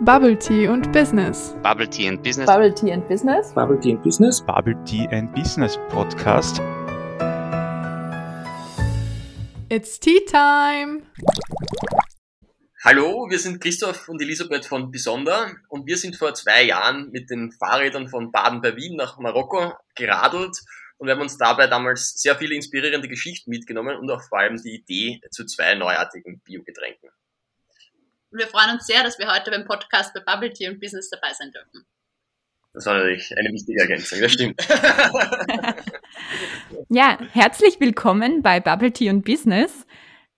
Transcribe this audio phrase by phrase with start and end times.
[0.00, 1.56] Bubble Tea und Business.
[1.62, 2.46] Bubble Tea and Business.
[2.46, 3.54] Bubble Tea and Business.
[3.54, 4.42] Bubble Tea and Business.
[4.42, 6.60] Bubble Tea and Business Podcast.
[9.70, 11.06] It's Tea Time!
[12.84, 17.30] Hallo, wir sind Christoph und Elisabeth von Besonder und wir sind vor zwei Jahren mit
[17.30, 20.58] den Fahrrädern von Baden bei Wien nach Marokko geradelt
[20.98, 24.62] und wir haben uns dabei damals sehr viele inspirierende Geschichten mitgenommen und auch vor allem
[24.62, 27.08] die Idee zu zwei neuartigen Biogetränken.
[28.36, 31.08] Und wir freuen uns sehr, dass wir heute beim Podcast bei Bubble Tea und Business
[31.08, 31.86] dabei sein dürfen.
[32.74, 34.60] Das war natürlich eine wichtige Ergänzung, das stimmt.
[36.90, 39.86] ja, herzlich willkommen bei Bubble Tea und Business.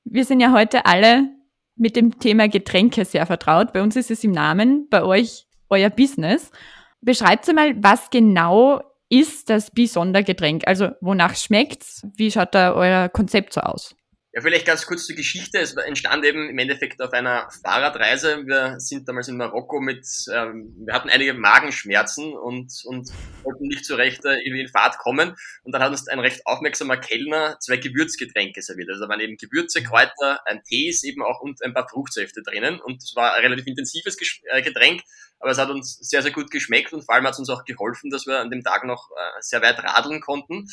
[0.04, 1.28] Wir sind ja heute alle
[1.74, 3.72] mit dem Thema Getränke sehr vertraut.
[3.72, 6.52] Bei uns ist es im Namen, bei euch euer Business.
[7.00, 10.68] Beschreibt mal, was genau ist das Besondergetränk?
[10.68, 12.06] Also wonach schmeckt's?
[12.14, 13.96] Wie schaut da euer Konzept so aus?
[14.38, 15.58] Ja, vielleicht ganz kurz zur Geschichte.
[15.58, 18.46] Es entstand eben im Endeffekt auf einer Fahrradreise.
[18.46, 23.10] Wir sind damals in Marokko mit, ähm, wir hatten einige Magenschmerzen und, und
[23.42, 25.34] wollten nicht so recht äh, irgendwie in Fahrt kommen.
[25.64, 28.90] Und dann hat uns ein recht aufmerksamer Kellner zwei Gewürzgetränke serviert.
[28.90, 32.80] Also da waren eben Gewürze, Kräuter, ein Tees eben auch und ein paar Fruchtsäfte drinnen.
[32.80, 34.16] Und es war ein relativ intensives
[34.52, 35.02] äh, Getränk,
[35.40, 37.64] aber es hat uns sehr, sehr gut geschmeckt und vor allem hat es uns auch
[37.64, 40.68] geholfen, dass wir an dem Tag noch äh, sehr weit radeln konnten.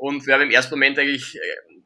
[0.00, 1.38] Und wir haben im ersten Moment eigentlich äh,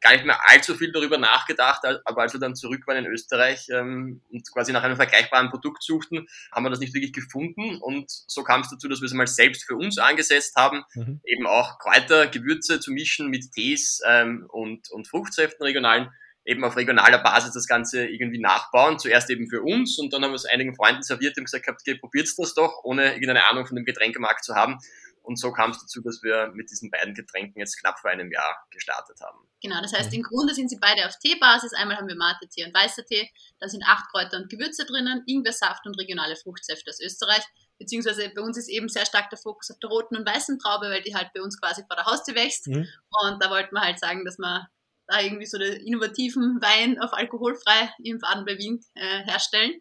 [0.05, 3.69] gar nicht mehr allzu viel darüber nachgedacht, aber als wir dann zurück waren in Österreich
[3.73, 7.79] ähm, und quasi nach einem vergleichbaren Produkt suchten, haben wir das nicht wirklich gefunden.
[7.81, 11.21] Und so kam es dazu, dass wir es mal selbst für uns angesetzt haben, mhm.
[11.25, 16.11] eben auch Kräuter, Gewürze zu mischen mit Tees ähm, und, und Fruchtsäften regionalen
[16.47, 18.99] eben auf regionaler Basis das Ganze irgendwie nachbauen.
[18.99, 21.95] Zuerst eben für uns und dann haben wir es einigen Freunden serviert und gesagt, okay,
[21.95, 24.79] probiert das doch, ohne irgendeine Ahnung von dem Getränkemarkt zu haben.
[25.23, 28.31] Und so kam es dazu, dass wir mit diesen beiden Getränken jetzt knapp vor einem
[28.31, 29.39] Jahr gestartet haben.
[29.65, 31.73] Genau, das heißt, im Grunde sind sie beide auf Teebasis.
[31.73, 33.31] Einmal haben wir Mate-Tee und weißer Tee.
[33.61, 37.43] Da sind acht Kräuter und Gewürze drinnen, Ingwersaft und regionale Fruchtsäfte aus Österreich.
[37.79, 40.91] Beziehungsweise bei uns ist eben sehr stark der Fokus auf der roten und weißen Traube,
[40.91, 42.67] weil die halt bei uns quasi vor der Haustür wächst.
[42.67, 42.87] Mhm.
[43.23, 44.69] Und da wollten wir halt sagen, dass wir
[45.07, 49.81] da irgendwie so den innovativen Wein auf alkoholfrei im Baden bei Wien äh, herstellen.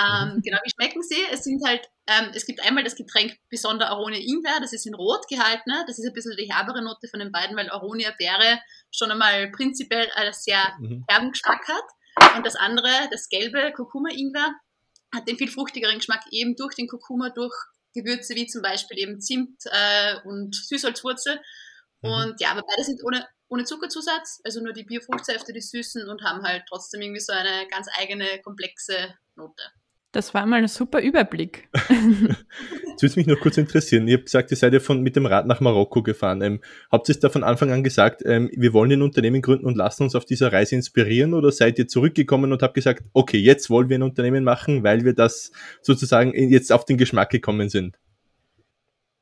[0.00, 1.22] Ähm, genau, wie schmecken sie?
[1.30, 4.94] Es sind halt, ähm, es gibt einmal das Getränk besonder Aronia Ingwer, das ist in
[4.94, 5.84] Rot gehalten, ne?
[5.86, 9.50] das ist ein bisschen die herbere Note von den beiden, weil Aronia Beere schon einmal
[9.50, 11.04] prinzipiell einen sehr mhm.
[11.08, 12.36] herben Geschmack hat.
[12.36, 14.52] Und das andere, das gelbe Kurkuma Ingwer,
[15.14, 17.54] hat den viel fruchtigeren Geschmack eben durch den Kurkuma, durch
[17.94, 21.40] Gewürze wie zum Beispiel eben Zimt äh, und Süßholzwurzel.
[22.00, 22.10] Mhm.
[22.10, 26.22] Und ja, aber beide sind ohne, ohne Zuckerzusatz, also nur die Bierfruchtsäfte, die süßen und
[26.22, 29.62] haben halt trotzdem irgendwie so eine ganz eigene, komplexe Note.
[30.12, 31.70] Das war mal ein super Überblick.
[31.88, 34.06] Jetzt würde mich noch kurz interessieren.
[34.06, 36.42] Ihr habt gesagt, ihr seid ja von, mit dem Rad nach Marokko gefahren.
[36.42, 39.64] Ähm, habt ihr es da von Anfang an gesagt, ähm, wir wollen ein Unternehmen gründen
[39.64, 41.32] und lassen uns auf dieser Reise inspirieren?
[41.32, 45.02] Oder seid ihr zurückgekommen und habt gesagt, okay, jetzt wollen wir ein Unternehmen machen, weil
[45.04, 47.96] wir das sozusagen jetzt auf den Geschmack gekommen sind?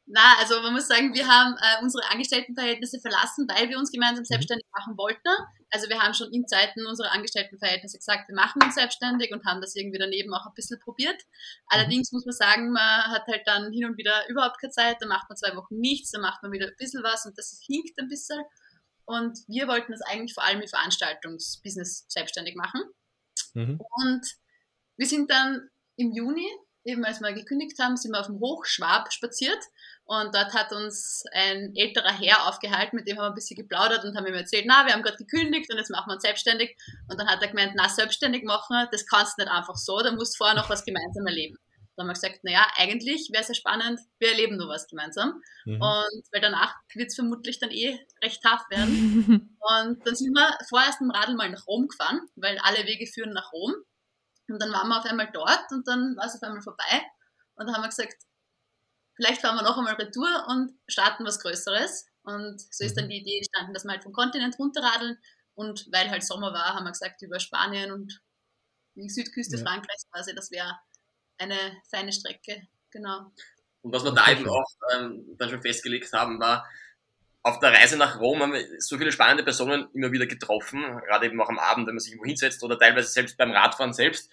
[0.06, 4.22] Na, also man muss sagen, wir haben äh, unsere Angestelltenverhältnisse verlassen, weil wir uns gemeinsam
[4.22, 4.26] mhm.
[4.26, 5.28] selbstständig machen wollten.
[5.70, 9.60] Also wir haben schon in Zeiten unserer Angestelltenverhältnisse gesagt, wir machen uns selbstständig und haben
[9.60, 11.20] das irgendwie daneben auch ein bisschen probiert.
[11.66, 15.08] Allerdings muss man sagen, man hat halt dann hin und wieder überhaupt keine Zeit, dann
[15.08, 17.98] macht man zwei Wochen nichts, dann macht man wieder ein bisschen was und das hinkt
[17.98, 18.40] ein bisschen.
[19.04, 22.82] Und wir wollten das eigentlich vor allem im Veranstaltungsbusiness selbstständig machen.
[23.54, 23.80] Mhm.
[23.80, 24.26] Und
[24.96, 26.48] wir sind dann im Juni
[26.84, 29.62] eben als wir gekündigt haben, sind wir auf dem Hochschwab spaziert
[30.10, 34.04] und dort hat uns ein älterer Herr aufgehalten, mit dem haben wir ein bisschen geplaudert
[34.04, 36.76] und haben ihm erzählt, na, wir haben gerade gekündigt und jetzt machen wir uns selbstständig.
[37.08, 40.10] Und dann hat er gemeint, na, selbstständig machen, das kannst du nicht einfach so, da
[40.10, 41.58] musst du vorher noch was gemeinsam erleben.
[41.94, 45.40] Dann haben wir gesagt, naja, eigentlich wäre es ja spannend, wir erleben nur was gemeinsam.
[45.64, 45.80] Mhm.
[45.80, 49.56] Und weil danach wird es vermutlich dann eh recht tough werden.
[49.60, 53.32] und dann sind wir vorerst im Radl mal nach Rom gefahren, weil alle Wege führen
[53.32, 53.74] nach Rom.
[54.48, 57.00] Und dann waren wir auf einmal dort und dann war es auf einmal vorbei.
[57.54, 58.16] Und dann haben wir gesagt,
[59.20, 62.06] vielleicht fahren wir noch einmal Retour und starten was Größeres.
[62.22, 63.10] Und so ist dann mhm.
[63.10, 65.18] die Idee entstanden, dass wir halt vom Kontinent runterradeln.
[65.54, 68.22] Und weil halt Sommer war, haben wir gesagt, über Spanien und
[68.94, 69.62] die Südküste ja.
[69.62, 70.74] Frankreichs quasi, das wäre
[71.36, 71.56] eine
[71.90, 72.66] feine Strecke.
[72.90, 73.30] Genau.
[73.82, 76.66] Und was wir da eben auch ähm, dann schon festgelegt haben, war,
[77.42, 81.26] auf der Reise nach Rom haben wir so viele spannende Personen immer wieder getroffen, gerade
[81.26, 84.30] eben auch am Abend, wenn man sich irgendwo hinsetzt oder teilweise selbst beim Radfahren selbst.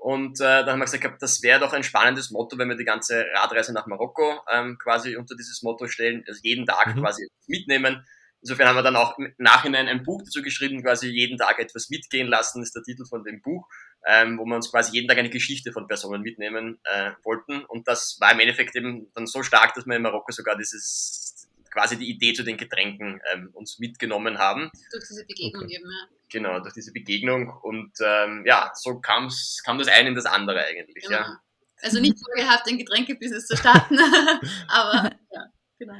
[0.00, 2.86] Und äh, dann haben wir gesagt, das wäre doch ein spannendes Motto, wenn wir die
[2.86, 7.00] ganze Radreise nach Marokko ähm, quasi unter dieses Motto stellen, also jeden Tag mhm.
[7.00, 8.06] quasi mitnehmen.
[8.40, 11.90] Insofern haben wir dann auch im Nachhinein ein Buch dazu geschrieben, quasi jeden Tag etwas
[11.90, 13.68] mitgehen lassen, ist der Titel von dem Buch,
[14.06, 17.62] ähm, wo wir uns quasi jeden Tag eine Geschichte von Personen mitnehmen äh, wollten.
[17.66, 21.29] Und das war im Endeffekt eben dann so stark, dass wir in Marokko sogar dieses
[21.70, 24.70] quasi die Idee zu den Getränken ähm, uns mitgenommen haben.
[24.90, 25.76] Durch diese Begegnung okay.
[25.76, 26.08] eben, ja.
[26.30, 27.52] Genau, durch diese Begegnung.
[27.62, 31.04] Und ähm, ja, so kam's, kam das eine in das andere eigentlich.
[31.04, 31.18] Genau.
[31.18, 31.40] Ja.
[31.82, 33.98] Also nicht vorgehabt, ein Getränkebusiness zu starten,
[34.68, 35.46] aber ja,
[35.78, 35.94] genau.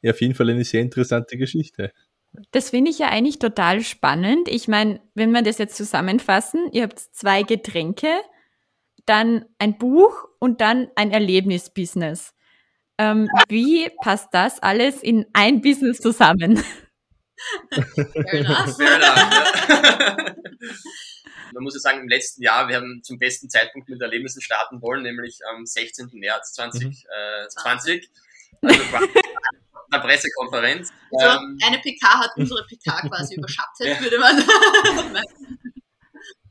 [0.00, 1.92] Ja, auf jeden Fall eine sehr interessante Geschichte.
[2.50, 4.48] Das finde ich ja eigentlich total spannend.
[4.48, 8.08] Ich meine, wenn wir das jetzt zusammenfassen, ihr habt zwei Getränke,
[9.04, 12.34] dann ein Buch und dann ein Erlebnisbusiness.
[13.02, 16.62] Ähm, wie passt das alles in ein Business zusammen?
[17.72, 18.76] Fair enough.
[18.76, 20.34] Fair enough.
[21.54, 24.80] Man muss ja sagen, im letzten Jahr, wir haben zum besten Zeitpunkt mit Erlebnissen starten
[24.80, 26.08] wollen, nämlich am 16.
[26.12, 28.08] März 2020.
[28.62, 29.08] Also quasi
[29.90, 30.90] einer Pressekonferenz.
[31.18, 34.00] Also Ähm, eine PK hat unsere PK quasi überschattet, Ja.
[34.00, 34.38] würde man.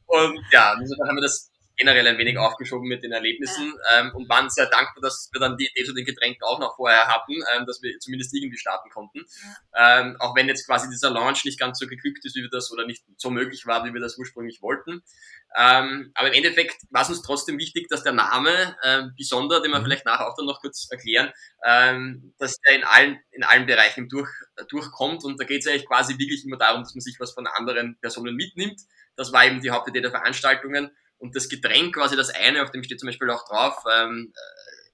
[0.05, 1.50] Und ja, insofern haben wir das
[1.81, 5.57] generell ein wenig aufgeschoben mit den Erlebnissen ähm, und waren sehr dankbar, dass wir dann
[5.57, 8.89] die Idee zu den Getränken auch noch vorher hatten, ähm, dass wir zumindest irgendwie starten
[8.91, 9.25] konnten.
[9.75, 12.71] Ähm, auch wenn jetzt quasi dieser Launch nicht ganz so geglückt ist, wie wir das
[12.71, 15.01] oder nicht so möglich war, wie wir das ursprünglich wollten.
[15.57, 19.71] Ähm, aber im Endeffekt war es uns trotzdem wichtig, dass der Name äh, besonder, den
[19.71, 19.83] wir Mhm.
[19.83, 21.31] vielleicht nachher auch dann noch kurz erklären,
[21.65, 24.29] ähm, dass der in allen, in allen Bereichen durch,
[24.69, 25.23] durchkommt.
[25.25, 27.97] Und da geht es eigentlich quasi wirklich immer darum, dass man sich was von anderen
[27.99, 28.79] Personen mitnimmt.
[29.15, 30.91] Das war eben die Hauptidee der Veranstaltungen.
[31.21, 34.91] Und das Getränk, quasi das eine, auf dem steht zum Beispiel auch drauf, ähm, äh,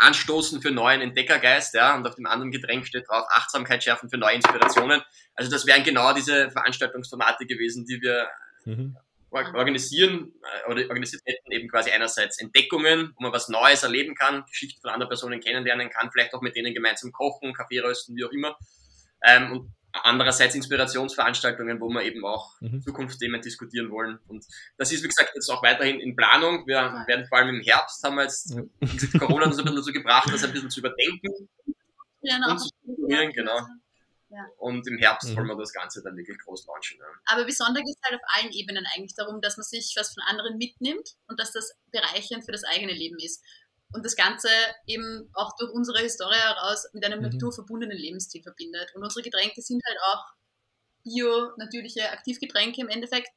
[0.00, 4.16] Anstoßen für neuen Entdeckergeist, ja, und auf dem anderen Getränk steht drauf, Achtsamkeit schärfen für
[4.18, 5.02] neue Inspirationen.
[5.34, 8.28] Also das wären genau diese Veranstaltungsformate gewesen, die wir
[8.64, 8.96] Mhm.
[9.30, 14.14] or- organisieren äh, oder organisiert hätten, eben quasi einerseits Entdeckungen, wo man was Neues erleben
[14.14, 18.14] kann, Geschichten von anderen Personen kennenlernen kann, vielleicht auch mit denen gemeinsam kochen, Kaffee rösten,
[18.16, 18.56] wie auch immer.
[19.24, 22.82] Ähm, und andererseits Inspirationsveranstaltungen, wo wir eben auch Mhm.
[22.82, 24.18] Zukunftsthemen diskutieren wollen.
[24.28, 24.44] Und
[24.76, 26.66] das ist, wie gesagt, jetzt auch weiterhin in Planung.
[26.66, 29.18] Wir werden vor allem im Herbst, haben wir jetzt Ja.
[29.18, 31.48] Corona uns ein bisschen dazu gebracht, das ein bisschen zu überdenken
[32.20, 33.60] Ja, und zu strukturieren, genau.
[34.58, 35.36] Und im Herbst Mhm.
[35.36, 36.98] wollen wir das Ganze dann wirklich groß launchen.
[36.98, 37.06] Ja.
[37.26, 40.22] Aber besonders geht es halt auf allen Ebenen eigentlich darum, dass man sich was von
[40.24, 43.42] anderen mitnimmt und dass das bereichernd für das eigene Leben ist.
[43.92, 44.48] Und das Ganze
[44.86, 47.30] eben auch durch unsere Historie heraus mit einem Mhm.
[47.30, 48.92] naturverbundenen Lebensstil verbindet.
[48.94, 50.24] Und unsere Getränke sind halt auch
[51.04, 53.28] bio, natürliche Aktivgetränke im Endeffekt,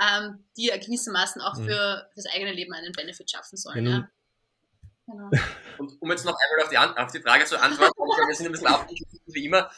[0.00, 1.64] ähm, die ja gewissermaßen auch Mhm.
[1.64, 3.86] für das eigene Leben einen Benefit schaffen sollen.
[3.86, 4.10] Ja, Ja,
[5.08, 5.30] Genau.
[5.78, 7.94] Und um jetzt noch einmal auf die, An- auf die Frage zu antworten,
[8.28, 9.70] wir sind ein bisschen aufgeschlossen wie immer.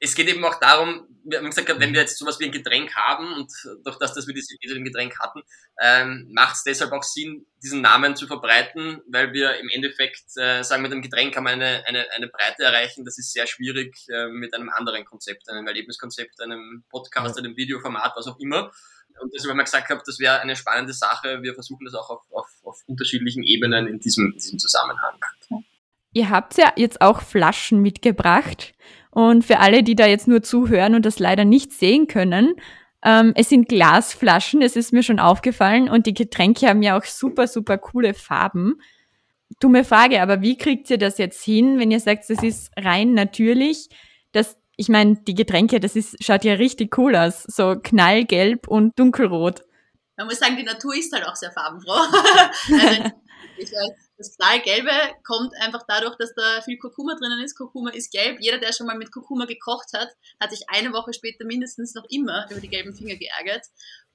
[0.00, 2.94] Es geht eben auch darum, wir haben gesagt, wenn wir jetzt sowas wie ein Getränk
[2.94, 3.52] haben und
[3.84, 5.42] durch das, dass wir diese Idee zu dem Getränk hatten,
[5.82, 10.62] ähm, macht es deshalb auch Sinn, diesen Namen zu verbreiten, weil wir im Endeffekt äh,
[10.62, 13.04] sagen, mit einem Getränk kann man eine, eine, eine Breite erreichen.
[13.04, 18.12] Das ist sehr schwierig äh, mit einem anderen Konzept, einem Erlebniskonzept, einem Podcast, einem Videoformat,
[18.16, 18.70] was auch immer.
[19.20, 21.42] Und deshalb haben wir gesagt gehabt, das wäre eine spannende Sache.
[21.42, 25.18] Wir versuchen das auch auf, auf, auf unterschiedlichen Ebenen in diesem, in diesem Zusammenhang.
[26.12, 28.74] Ihr habt ja jetzt auch Flaschen mitgebracht.
[29.18, 32.54] Und für alle, die da jetzt nur zuhören und das leider nicht sehen können,
[33.04, 35.88] ähm, es sind Glasflaschen, es ist mir schon aufgefallen.
[35.88, 38.80] Und die Getränke haben ja auch super, super coole Farben.
[39.58, 43.14] Dumme Frage, aber wie kriegt ihr das jetzt hin, wenn ihr sagt, das ist rein
[43.14, 43.88] natürlich?
[44.30, 47.42] Das, ich meine, die Getränke, das ist, schaut ja richtig cool aus.
[47.42, 49.62] So knallgelb und dunkelrot.
[50.16, 51.90] Man muss sagen, die Natur ist halt auch sehr farbenfroh.
[52.72, 53.10] also,
[53.56, 54.90] ich weiß, das Knallgelbe
[55.24, 57.56] kommt einfach dadurch, dass da viel Kurkuma drinnen ist.
[57.56, 58.38] Kurkuma ist gelb.
[58.40, 60.08] Jeder, der schon mal mit Kurkuma gekocht hat,
[60.40, 63.64] hat sich eine Woche später mindestens noch immer über die gelben Finger geärgert.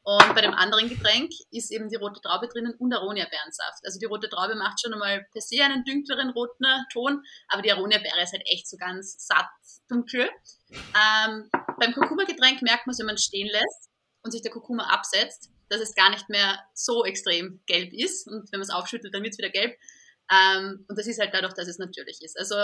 [0.05, 3.85] Und bei dem anderen Getränk ist eben die rote Traube drinnen und Aronia-Beerensaft.
[3.85, 7.71] Also die rote Traube macht schon einmal per se einen dunkleren roten Ton, aber die
[7.71, 9.47] Aronia-Beere ist halt echt so ganz satt
[9.87, 10.30] dunkel.
[10.69, 11.49] Ähm,
[11.80, 13.89] beim Kurkuma-Getränk merkt man wenn man es stehen lässt
[14.23, 18.28] und sich der Kurkuma absetzt, dass es gar nicht mehr so extrem gelb ist.
[18.28, 19.78] Und wenn man es aufschüttelt, dann wird es wieder gelb.
[20.31, 22.37] Ähm, und das ist halt dadurch, dass es natürlich ist.
[22.37, 22.56] Also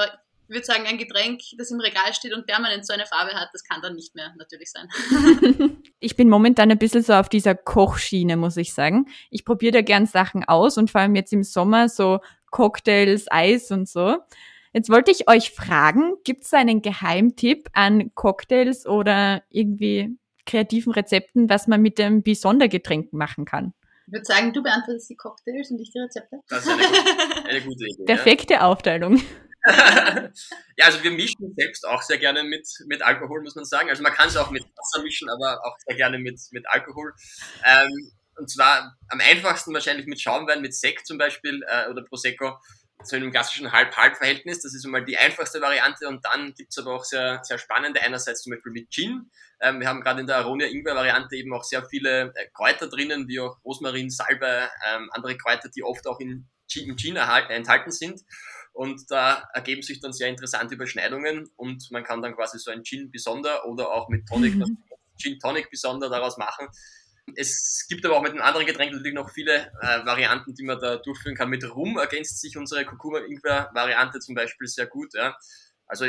[0.50, 3.50] ich würde sagen, ein Getränk, das im Regal steht und permanent so eine Farbe hat,
[3.54, 4.88] das kann dann nicht mehr natürlich sein.
[6.02, 9.08] Ich bin momentan ein bisschen so auf dieser Kochschiene, muss ich sagen.
[9.32, 12.20] Ich probiere da gern Sachen aus und vor allem jetzt im Sommer so
[12.52, 14.16] Cocktails, Eis und so.
[14.72, 21.50] Jetzt wollte ich euch fragen, gibt es einen Geheimtipp an Cocktails oder irgendwie kreativen Rezepten,
[21.50, 23.74] was man mit dem Besondergetränk machen kann?
[24.10, 26.40] Ich würde sagen, du beantwortest die Cocktails und ich die Rezepte.
[26.50, 28.06] Das ist eine, gute- eine gute Idee.
[28.06, 29.18] Perfekte Aufteilung.
[29.18, 29.24] Ja.
[30.78, 33.90] ja, also wir mischen selbst auch sehr gerne mit, mit Alkohol, muss man sagen.
[33.90, 37.14] Also man kann es auch mit Wasser mischen, aber auch sehr gerne mit, mit Alkohol.
[37.64, 42.58] Ähm, und zwar am einfachsten wahrscheinlich mit Schaumwein, mit Sekt zum Beispiel äh, oder Prosecco,
[43.04, 44.62] so in einem klassischen Halb-Halb-Verhältnis.
[44.62, 48.44] Das ist einmal die einfachste Variante und dann gibt's aber auch sehr, sehr spannende, einerseits
[48.44, 49.30] zum Beispiel mit Gin.
[49.62, 53.40] Ähm, wir haben gerade in der Aronia-Ingwer-Variante eben auch sehr viele äh, Kräuter drinnen, wie
[53.40, 58.22] auch Rosmarin, Salbe, ähm, andere Kräuter, die oft auch in Gin, Gin enthalten sind.
[58.74, 62.84] Und da ergeben sich dann sehr interessante Überschneidungen und man kann dann quasi so ein
[62.84, 64.78] Gin besonder oder auch mit Tonic, Mhm.
[65.18, 66.68] Gin Tonic besonder daraus machen.
[67.36, 70.80] Es gibt aber auch mit den anderen Getränken natürlich noch viele äh, Varianten, die man
[70.80, 71.50] da durchführen kann.
[71.50, 75.14] Mit Rum ergänzt sich unsere Kurkuma-Ingwer-Variante zum Beispiel sehr gut.
[75.14, 75.38] Ja.
[75.86, 76.06] Also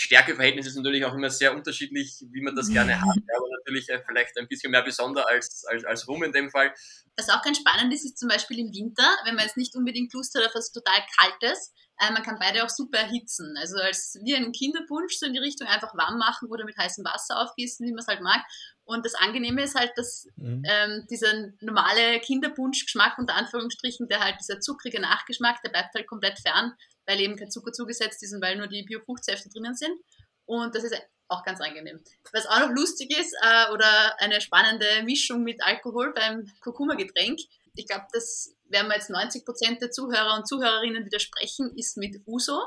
[0.00, 4.00] Stärkeverhältnis ist natürlich auch immer sehr unterschiedlich, wie man das gerne hat, aber natürlich äh,
[4.06, 6.72] vielleicht ein bisschen mehr besonder als, als, als Rum in dem Fall.
[7.16, 10.12] Was auch ganz spannend ist, ist zum Beispiel im Winter, wenn man jetzt nicht unbedingt
[10.12, 13.56] Lust hat auf was total Kaltes, äh, man kann beide auch super erhitzen.
[13.58, 17.04] Also als wie einen Kinderpunsch so in die Richtung einfach warm machen oder mit heißem
[17.04, 18.42] Wasser aufgießen, wie man es halt mag.
[18.84, 20.62] Und das Angenehme ist halt, dass mhm.
[20.64, 26.38] ähm, dieser normale Kinderpunsch-Geschmack unter Anführungsstrichen, der halt dieser zuckrige Nachgeschmack, der bleibt halt komplett
[26.38, 26.72] fern,
[27.08, 29.98] weil eben kein Zucker zugesetzt ist und weil nur die Biofruchtsäfte drinnen sind.
[30.44, 30.94] Und das ist
[31.28, 32.00] auch ganz angenehm.
[32.32, 37.40] Was auch noch lustig ist, äh, oder eine spannende Mischung mit Alkohol beim Kurkuma-Getränk,
[37.74, 42.16] ich glaube, das werden wir jetzt 90 Prozent der Zuhörer und Zuhörerinnen widersprechen, ist mit
[42.26, 42.60] Uso.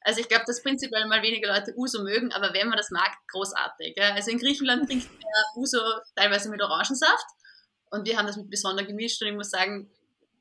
[0.00, 3.10] Also ich glaube, dass prinzipiell mal weniger Leute Uso mögen, aber wenn man das mag,
[3.30, 3.94] großartig.
[3.96, 4.14] Ja.
[4.14, 5.78] Also in Griechenland trinkt man Uso
[6.16, 7.26] teilweise mit Orangensaft
[7.90, 9.90] und wir haben das mit Besonder gemischt und ich muss sagen,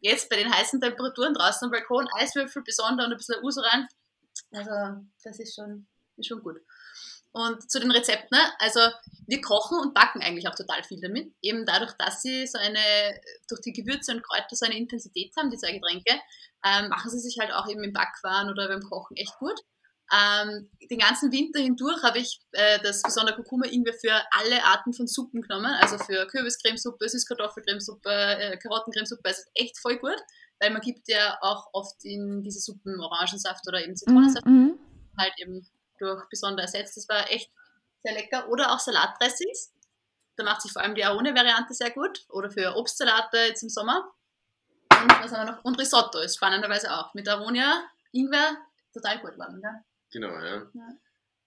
[0.01, 3.87] jetzt bei den heißen Temperaturen draußen am Balkon, Eiswürfel besonder und ein bisschen Uso rein,
[4.51, 5.87] also das ist schon,
[6.17, 6.57] ist schon gut.
[7.31, 8.43] Und zu den Rezepten, ne?
[8.59, 8.79] also
[9.27, 11.33] wir kochen und backen eigentlich auch total viel damit.
[11.41, 12.79] Eben dadurch, dass sie so eine,
[13.49, 16.21] durch die Gewürze und Kräuter so eine Intensität haben, die zwei Getränke,
[16.63, 19.59] ähm, machen sie sich halt auch eben im Backwaren oder beim Kochen echt gut.
[20.13, 24.93] Ähm, den ganzen Winter hindurch habe ich äh, das besondere Kurkuma Ingwer für alle Arten
[24.93, 30.21] von Suppen genommen, also für Kürbiscremesuppe, Süßkartoffelcremesuppe, äh, Karottencremesuppe, also echt voll gut,
[30.59, 34.77] weil man gibt ja auch oft in diese Suppen Orangensaft oder eben Zitronensaft, mhm.
[35.17, 35.67] halt eben
[35.99, 36.97] durch besonder ersetzt.
[36.97, 37.51] Das war echt
[38.03, 38.49] sehr lecker.
[38.49, 39.73] Oder auch Salatdressings.
[40.37, 42.25] Da macht sich vor allem die Aone-Variante sehr gut.
[42.29, 44.11] Oder für Obstsalate jetzt im Sommer.
[45.01, 45.63] Und was haben wir noch?
[45.63, 47.13] Und Risotto ist spannenderweise auch.
[47.13, 48.57] Mit Aronia, Ingwer,
[48.93, 49.61] total gut geworden.
[49.63, 49.83] Ja?
[50.15, 50.63] Genau, ja.
[50.73, 50.89] ja.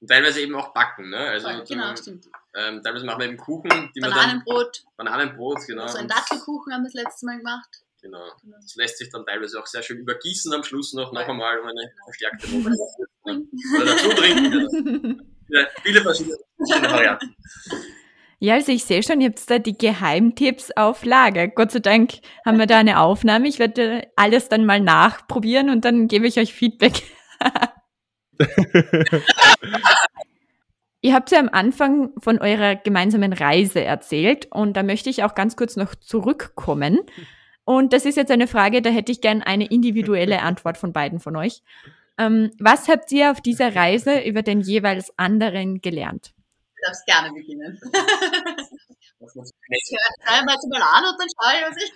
[0.01, 1.17] Und teilweise eben auch backen, ne?
[1.17, 2.27] Also Voll, genau, stimmt.
[2.55, 4.85] Ähm, teilweise machen wir eben Kuchen, die Bananenbrot.
[4.99, 5.89] man dann, Bananenbrot, genau.
[5.89, 7.83] So ein Dattelkuchen haben wir das letzte Mal gemacht.
[8.03, 8.31] Genau.
[8.43, 8.59] genau.
[8.61, 11.67] Das lässt sich dann teilweise auch sehr schön übergießen am Schluss noch, noch einmal, um
[11.67, 12.47] eine verstärkte
[13.25, 15.35] Note oder dazu trinken.
[15.51, 17.35] Ja, viele verschiedene, verschiedene Varianten.
[18.39, 21.49] Ja, also ich sehe schon, ihr habt da die Geheimtipps auf Lager.
[21.49, 23.49] Gott sei Dank haben wir da eine Aufnahme.
[23.49, 27.03] Ich werde alles dann mal nachprobieren und dann gebe ich euch Feedback.
[31.01, 35.35] ihr habt ja am Anfang von eurer gemeinsamen Reise erzählt und da möchte ich auch
[35.35, 37.01] ganz kurz noch zurückkommen.
[37.65, 41.21] Und das ist jetzt eine Frage, da hätte ich gern eine individuelle Antwort von beiden
[41.21, 41.63] von euch.
[42.19, 46.35] Ähm, was habt ihr auf dieser Reise über den jeweils anderen gelernt?
[46.77, 47.79] Du darfst gerne beginnen.
[47.83, 51.93] ich höre zu mal an und dann schaue ich, was ich.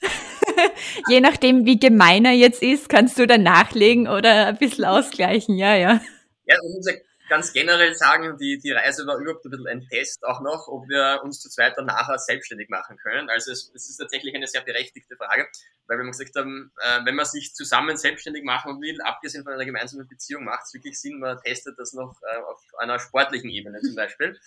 [1.08, 5.56] Je nachdem, wie gemein er jetzt ist, kannst du dann nachlegen oder ein bisschen ausgleichen,
[5.56, 6.00] ja, ja.
[6.46, 6.84] Ja, und
[7.30, 10.88] ganz generell sagen, die, die Reise war überhaupt ein bisschen ein Test auch noch, ob
[10.88, 13.30] wir uns zu zweit dann nachher selbstständig machen können.
[13.30, 15.48] Also es, es ist tatsächlich eine sehr berechtigte Frage,
[15.86, 19.64] weil wir gesagt haben, äh, wenn man sich zusammen selbstständig machen will, abgesehen von einer
[19.64, 23.80] gemeinsamen Beziehung, macht es wirklich Sinn, man testet das noch äh, auf einer sportlichen Ebene
[23.80, 24.38] zum Beispiel.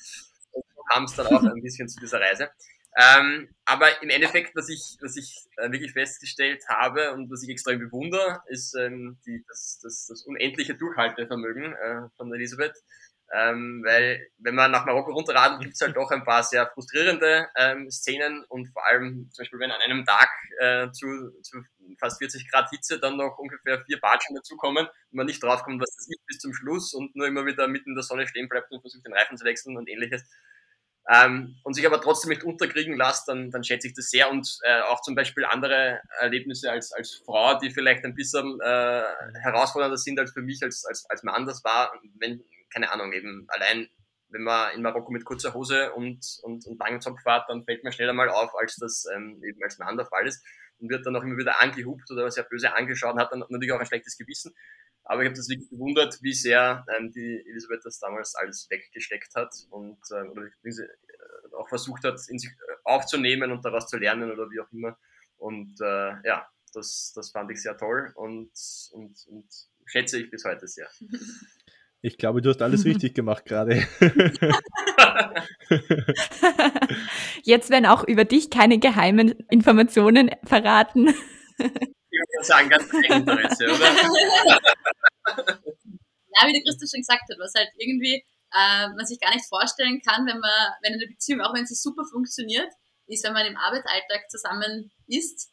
[0.51, 2.49] Und kam es dann auch ein bisschen zu dieser Reise.
[2.95, 7.49] Ähm, aber im Endeffekt, was ich, was ich äh, wirklich festgestellt habe und was ich
[7.49, 12.75] extrem bewundere, ist ähm, die, das, das, das unendliche Durchhaltevermögen äh, von Elisabeth.
[13.35, 17.47] Ähm, weil wenn man nach Marokko runterradelt, gibt es halt doch ein paar sehr frustrierende
[17.55, 21.63] ähm, Szenen und vor allem zum Beispiel, wenn an einem Tag äh, zu, zu
[21.99, 25.95] fast 40 Grad Hitze dann noch ungefähr vier Batschen dazukommen und man nicht draufkommt, was
[25.95, 28.71] das ist bis zum Schluss und nur immer wieder mitten in der Sonne stehen bleibt
[28.71, 30.23] und versucht den Reifen zu wechseln und ähnliches
[31.09, 34.29] ähm, und sich aber trotzdem nicht unterkriegen lässt, dann, dann schätze ich das sehr.
[34.31, 39.03] Und äh, auch zum Beispiel andere Erlebnisse als, als Frau, die vielleicht ein bisschen äh,
[39.41, 42.43] herausfordernder sind als für mich als, als, als Mann das war, wenn,
[42.73, 43.89] keine Ahnung, eben allein
[44.33, 47.83] wenn man in Marokko mit kurzer Hose und, und, und langem Zopf fährt, dann fällt
[47.83, 50.43] man schneller mal auf, als das ähm, eben als Mann der Fall ist.
[50.79, 53.71] Und wird dann auch immer wieder angehupt oder sehr böse angeschaut und hat dann natürlich
[53.71, 54.53] auch ein schlechtes Gewissen.
[55.05, 59.35] Aber ich habe das wirklich gewundert, wie sehr ähm, die Elisabeth das damals alles weggesteckt
[59.35, 63.97] hat und äh, oder äh, auch versucht hat, in sich äh, aufzunehmen und daraus zu
[63.97, 64.97] lernen oder wie auch immer.
[65.37, 68.51] Und äh, ja, das, das fand ich sehr toll und,
[68.91, 69.45] und, und
[69.85, 70.89] schätze ich bis heute sehr.
[72.05, 73.81] Ich glaube, du hast alles richtig gemacht gerade.
[77.43, 81.13] Jetzt werden auch über dich keine geheimen Informationen verraten
[82.13, 83.93] würde sagen, ganz Interesse, oder?
[86.33, 89.45] ja, wie der Christoph schon gesagt hat, was halt irgendwie äh, man sich gar nicht
[89.45, 92.71] vorstellen kann, wenn man, wenn eine Beziehung, auch wenn sie super funktioniert,
[93.07, 95.49] ist, wenn man im Arbeitsalltag zusammen ist,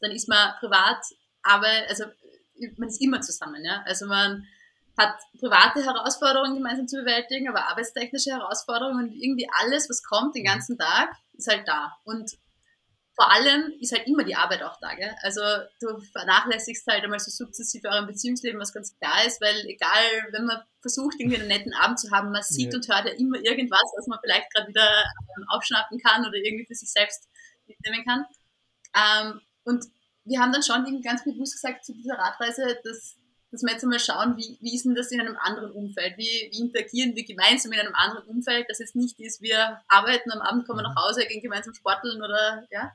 [0.00, 1.02] dann ist man privat,
[1.42, 2.04] aber, also
[2.76, 3.82] man ist immer zusammen, ja.
[3.86, 4.46] Also man
[4.98, 10.44] hat private Herausforderungen gemeinsam zu bewältigen, aber arbeitstechnische Herausforderungen und irgendwie alles, was kommt den
[10.44, 11.96] ganzen Tag, ist halt da.
[12.04, 12.32] Und
[13.14, 14.94] vor allem ist halt immer die Arbeit auch da.
[14.94, 15.14] Gell?
[15.22, 15.40] Also
[15.80, 20.46] du vernachlässigst halt einmal so sukzessive euren Beziehungsleben, was ganz klar ist, weil egal, wenn
[20.46, 22.78] man versucht, irgendwie einen netten Abend zu haben, man sieht ja.
[22.78, 24.88] und hört ja immer irgendwas, was man vielleicht gerade wieder
[25.36, 27.28] ähm, aufschnappen kann oder irgendwie für sich selbst
[27.66, 28.24] mitnehmen kann.
[28.94, 29.84] Ähm, und
[30.24, 33.16] wir haben dann schon irgendwie ganz bewusst gesagt zu dieser Radreise, dass,
[33.50, 36.16] dass wir jetzt einmal schauen, wie, wie ist denn das in einem anderen Umfeld?
[36.16, 40.32] Wie, wie interagieren wir gemeinsam in einem anderen Umfeld, dass es nicht ist, wir arbeiten,
[40.32, 42.92] am Abend kommen wir nach Hause, gehen gemeinsam sporteln oder ja,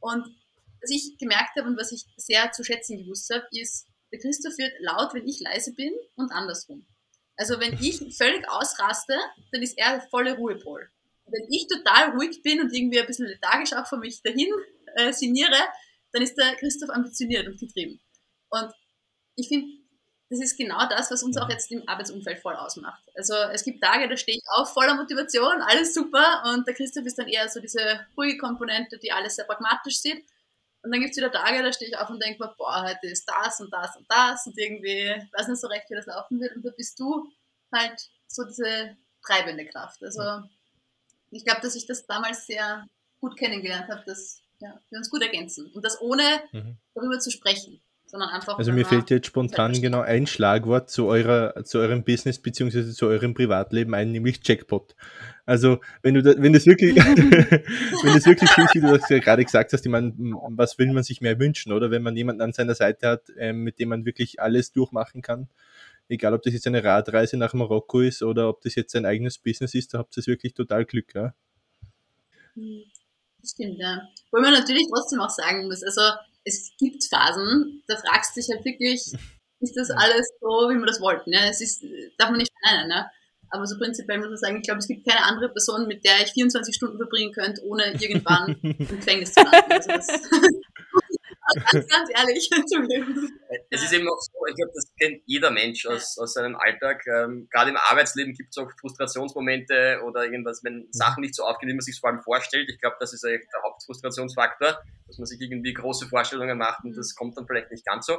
[0.00, 0.24] und
[0.82, 4.56] was ich gemerkt habe und was ich sehr zu schätzen gewusst habe, ist, der Christoph
[4.58, 6.86] wird laut, wenn ich leise bin und andersrum.
[7.36, 9.16] Also wenn ich völlig ausraste,
[9.52, 10.90] dann ist er volle Ruhepol.
[11.26, 14.48] Wenn ich total ruhig bin und irgendwie ein bisschen lethargisch auch vor mich dahin
[14.96, 15.58] äh, sinniere,
[16.12, 18.00] dann ist der Christoph ambitioniert und getrieben.
[18.48, 18.72] Und
[19.36, 19.68] ich finde,
[20.30, 23.02] das ist genau das, was uns auch jetzt im Arbeitsumfeld voll ausmacht.
[23.16, 27.04] Also es gibt Tage, da stehe ich auf voller Motivation, alles super und der Christoph
[27.04, 30.24] ist dann eher so diese ruhige Komponente, die alles sehr pragmatisch sieht.
[30.82, 33.08] Und dann gibt es wieder Tage, da stehe ich auf und denke mir, boah, heute
[33.08, 36.40] ist das und das und das und irgendwie weiß nicht so recht, wie das laufen
[36.40, 36.54] wird.
[36.54, 37.28] Und da bist du
[37.74, 38.96] halt so diese
[39.26, 40.00] treibende Kraft.
[40.02, 40.44] Also
[41.32, 42.86] ich glaube, dass ich das damals sehr
[43.20, 45.72] gut kennengelernt habe, dass ja, wir uns gut ergänzen.
[45.74, 46.78] Und das ohne mhm.
[46.94, 48.58] darüber zu sprechen sondern einfach.
[48.58, 53.06] Also mir fällt jetzt spontan genau ein Schlagwort zu eurer, zu eurem Business beziehungsweise zu
[53.06, 54.96] eurem Privatleben ein, nämlich Jackpot.
[55.46, 59.20] Also wenn du da, wenn das wirklich, wenn das wirklich ist, wie du das ja
[59.20, 60.12] gerade gesagt hast, ich meine,
[60.50, 63.62] was will man sich mehr wünschen, oder wenn man jemanden an seiner Seite hat, ähm,
[63.62, 65.48] mit dem man wirklich alles durchmachen kann.
[66.08, 69.38] Egal, ob das jetzt eine Radreise nach Marokko ist oder ob das jetzt ein eigenes
[69.38, 71.32] Business ist, da habt ihr wirklich total Glück, ja.
[72.54, 72.82] Hm,
[73.40, 74.02] das stimmt, ja.
[74.32, 76.00] Wo man natürlich trotzdem auch sagen muss, also
[76.44, 79.00] es gibt Phasen, da fragst du dich halt wirklich,
[79.60, 81.32] ist das alles so, wie wir das wollten?
[81.32, 81.48] Ja?
[81.48, 81.84] Es ist,
[82.18, 82.88] darf man nicht verneinen.
[82.88, 83.10] Ne?
[83.50, 86.22] Aber so prinzipiell muss man sagen, ich glaube, es gibt keine andere Person, mit der
[86.22, 89.72] ich 24 Stunden verbringen könnte, ohne irgendwann im Gefängnis zu landen.
[89.72, 90.06] Also das,
[91.54, 92.50] ganz, ganz ehrlich.
[93.70, 97.04] Es ist eben auch so, ich glaube, das kennt jeder Mensch aus, aus seinem Alltag.
[97.06, 101.68] Ähm, Gerade im Arbeitsleben gibt es auch Frustrationsmomente oder irgendwas, wenn Sachen nicht so aufgehen,
[101.68, 102.68] wie man sich vor allem vorstellt.
[102.70, 106.96] Ich glaube, das ist eigentlich der Hauptfrustrationsfaktor, dass man sich irgendwie große Vorstellungen macht und
[106.96, 108.18] das kommt dann vielleicht nicht ganz so.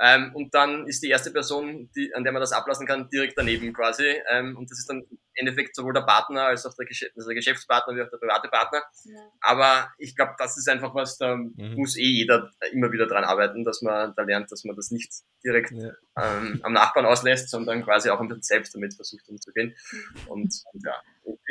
[0.00, 3.36] Ähm, und dann ist die erste Person, die, an der man das ablassen kann, direkt
[3.36, 4.06] daneben quasi.
[4.30, 7.28] Ähm, und das ist dann im Endeffekt sowohl der Partner als auch der, Gesch also
[7.28, 8.82] der Geschäftspartner wie auch der private Partner.
[9.04, 9.20] Ja.
[9.40, 11.74] Aber ich glaube, das ist einfach was, da mhm.
[11.76, 15.12] muss eh jeder immer wieder dran arbeiten, dass man da lernt, dass man das nicht
[15.44, 15.92] direkt ja.
[16.16, 19.74] ähm, am Nachbarn auslässt, sondern quasi auch ein bisschen selbst damit versucht umzugehen.
[19.92, 20.28] Mhm.
[20.28, 20.94] Und, und ja,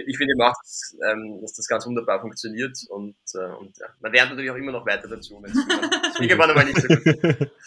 [0.08, 3.88] ich finde eben auch, dass, ähm, dass, das ganz wunderbar funktioniert und, äh, und ja,
[4.00, 7.52] man lernt natürlich auch immer noch weiter dazu, wenn es irgendwann einmal nicht so gut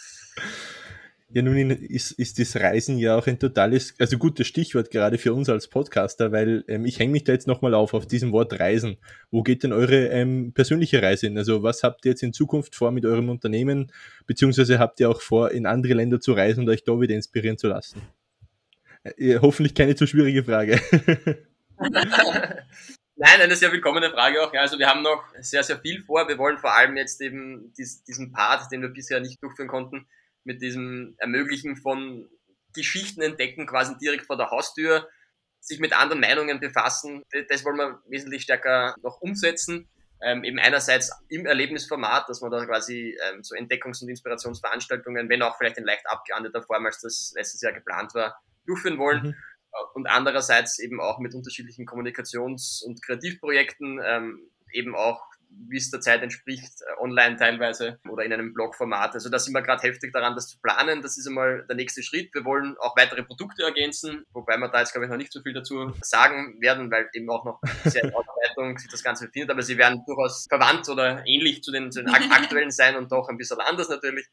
[1.35, 5.35] Ja, nun ist, ist das Reisen ja auch ein totales, also gutes Stichwort gerade für
[5.35, 8.61] uns als Podcaster, weil ähm, ich hänge mich da jetzt nochmal auf, auf diesem Wort
[8.61, 8.99] Reisen.
[9.33, 11.37] Wo geht denn eure ähm, persönliche Reise hin?
[11.37, 13.91] Also was habt ihr jetzt in Zukunft vor mit eurem Unternehmen,
[14.29, 17.59] beziehungsweise habt ihr auch vor, in andere Länder zu reisen und euch da wieder inspirieren
[17.59, 18.01] zu lassen?
[19.03, 20.81] Äh, hoffentlich keine zu schwierige Frage.
[23.17, 24.55] Nein, eine sehr willkommene Frage auch.
[24.55, 26.29] Ja, also wir haben noch sehr, sehr viel vor.
[26.29, 30.07] Wir wollen vor allem jetzt eben diesen Part, den wir bisher nicht durchführen konnten,
[30.45, 32.29] mit diesem Ermöglichen von
[32.75, 35.09] Geschichten entdecken, quasi direkt vor der Haustür,
[35.61, 37.23] sich mit anderen Meinungen befassen.
[37.49, 39.89] Das wollen wir wesentlich stärker noch umsetzen.
[40.23, 45.43] Ähm, eben einerseits im Erlebnisformat, dass man da quasi ähm, so Entdeckungs- und Inspirationsveranstaltungen, wenn
[45.43, 49.23] auch vielleicht in leicht abgeandeter Form, als das letztes Jahr geplant war, durchführen wollen.
[49.23, 49.35] Mhm
[49.95, 56.01] und andererseits eben auch mit unterschiedlichen Kommunikations- und Kreativprojekten, ähm, eben auch, wie es der
[56.01, 59.15] Zeit entspricht, äh, online teilweise oder in einem Blogformat.
[59.15, 61.03] Also da sind wir gerade heftig daran, das zu planen.
[61.03, 62.35] Das ist einmal der nächste Schritt.
[62.35, 65.41] Wir wollen auch weitere Produkte ergänzen, wobei wir da jetzt, glaube ich, noch nicht so
[65.43, 69.51] viel dazu sagen werden, weil eben auch noch sehr in Ausarbeitung sich das Ganze befindet.
[69.51, 73.29] Aber sie werden durchaus verwandt oder ähnlich zu den, zu den aktuellen sein und doch
[73.29, 74.27] ein bisschen anders natürlich.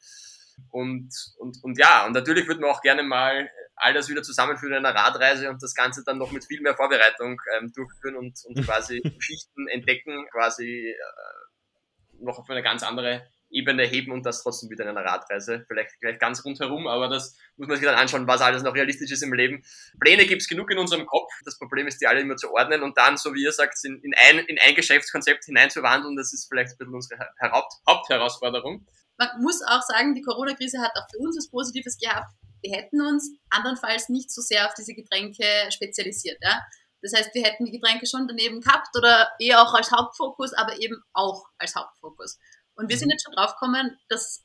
[0.70, 4.76] Und, und, und ja, und natürlich würden wir auch gerne mal all das wieder zusammenführen
[4.76, 8.40] in einer Radreise und das Ganze dann noch mit viel mehr Vorbereitung ähm, durchführen und,
[8.46, 14.44] und quasi Geschichten entdecken, quasi äh, noch auf eine ganz andere Ebene heben und das
[14.44, 15.66] trotzdem wieder in einer Radreise.
[15.68, 19.12] Vielleicht gleich ganz rundherum, aber das muss man sich dann anschauen, was alles noch realistisch
[19.12, 19.64] ist im Leben.
[20.00, 21.30] Pläne gibt's genug in unserem Kopf.
[21.44, 24.00] Das Problem ist, die alle immer zu ordnen und dann, so wie ihr sagt, in,
[24.04, 26.16] in, ein, in ein Geschäftskonzept hineinzuwandeln.
[26.16, 28.88] Das ist vielleicht ein bisschen unsere Haupt, Hauptherausforderung.
[29.18, 32.32] Man muss auch sagen, die Corona-Krise hat auch für uns was Positives gehabt
[32.62, 36.38] wir hätten uns andernfalls nicht so sehr auf diese Getränke spezialisiert.
[36.42, 36.62] Ja?
[37.02, 40.80] Das heißt, wir hätten die Getränke schon daneben gehabt oder eher auch als Hauptfokus, aber
[40.80, 42.40] eben auch als Hauptfokus.
[42.76, 43.14] Und wir sind mhm.
[43.14, 44.44] jetzt schon drauf gekommen, dass,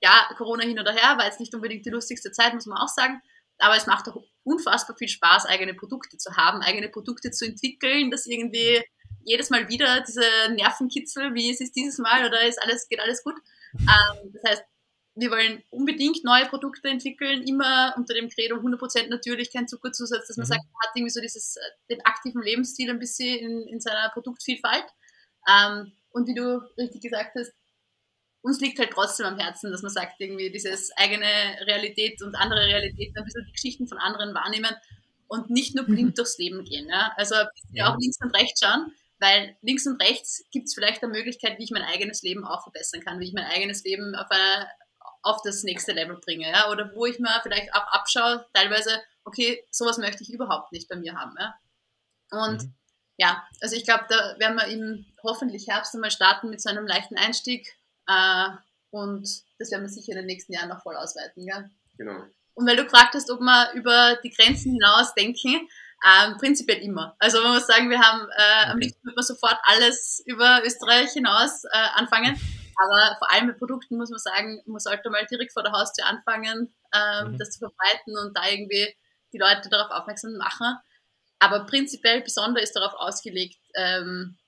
[0.00, 2.88] ja, Corona hin oder her, war jetzt nicht unbedingt die lustigste Zeit, muss man auch
[2.88, 3.20] sagen,
[3.58, 8.10] aber es macht auch unfassbar viel Spaß, eigene Produkte zu haben, eigene Produkte zu entwickeln,
[8.10, 8.82] dass irgendwie
[9.24, 13.22] jedes Mal wieder diese Nervenkitzel, wie ist es dieses Mal oder ist alles, geht alles
[13.24, 13.34] gut.
[13.74, 14.62] Ähm, das heißt,
[15.18, 20.36] wir wollen unbedingt neue Produkte entwickeln, immer unter dem Credo 100% natürlich, kein Zuckerzusatz, dass
[20.36, 20.48] man mhm.
[20.48, 24.10] sagt, man hat irgendwie so dieses, äh, den aktiven Lebensstil ein bisschen in, in seiner
[24.10, 24.86] Produktvielfalt.
[25.48, 27.52] Ähm, und wie du richtig gesagt hast,
[28.42, 31.26] uns liegt halt trotzdem am Herzen, dass man sagt, irgendwie dieses eigene
[31.66, 34.74] Realität und andere Realitäten, ein bisschen die Geschichten von anderen wahrnehmen
[35.26, 36.14] und nicht nur blind mhm.
[36.14, 36.88] durchs Leben gehen.
[36.88, 37.12] Ja?
[37.16, 37.34] Also
[37.72, 37.92] ja.
[37.92, 41.64] auch links und rechts schauen, weil links und rechts gibt es vielleicht eine Möglichkeit, wie
[41.64, 44.68] ich mein eigenes Leben auch verbessern kann, wie ich mein eigenes Leben auf, eine,
[45.22, 46.50] auf das nächste Level bringe.
[46.50, 46.70] Ja?
[46.70, 48.90] Oder wo ich mir vielleicht auch abschaue, teilweise,
[49.24, 51.34] okay, sowas möchte ich überhaupt nicht bei mir haben.
[51.38, 51.54] Ja?
[52.30, 52.74] Und mhm.
[53.16, 56.86] ja, also ich glaube, da werden wir im hoffentlich Herbst einmal starten mit so einem
[56.86, 57.76] leichten Einstieg.
[58.06, 58.48] Äh,
[58.90, 59.28] und
[59.58, 61.44] das werden wir sicher in den nächsten Jahren noch voll ausweiten.
[61.44, 61.70] Gell?
[61.98, 62.24] Genau.
[62.54, 65.68] Und weil du gefragt hast, ob wir über die Grenzen hinaus denken,
[66.04, 67.16] ähm, prinzipiell immer.
[67.18, 71.12] Also man muss sagen, wir haben äh, am liebsten wird man sofort alles über Österreich
[71.12, 72.40] hinaus äh, anfangen.
[72.80, 76.06] Aber vor allem mit Produkten muss man sagen, man sollte mal direkt vor der Haustür
[76.06, 77.38] anfangen, ähm, mhm.
[77.38, 78.94] das zu verbreiten und da irgendwie
[79.32, 80.78] die Leute darauf aufmerksam machen.
[81.40, 84.38] Aber prinzipiell besonders ist darauf ausgelegt, ähm,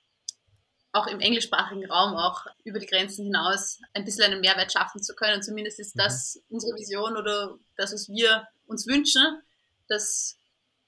[0.93, 5.13] auch im englischsprachigen Raum auch über die Grenzen hinaus ein bisschen einen Mehrwert schaffen zu
[5.15, 5.41] können.
[5.41, 6.55] Zumindest ist das mhm.
[6.55, 9.41] unsere Vision oder das, was wir uns wünschen,
[9.87, 10.37] dass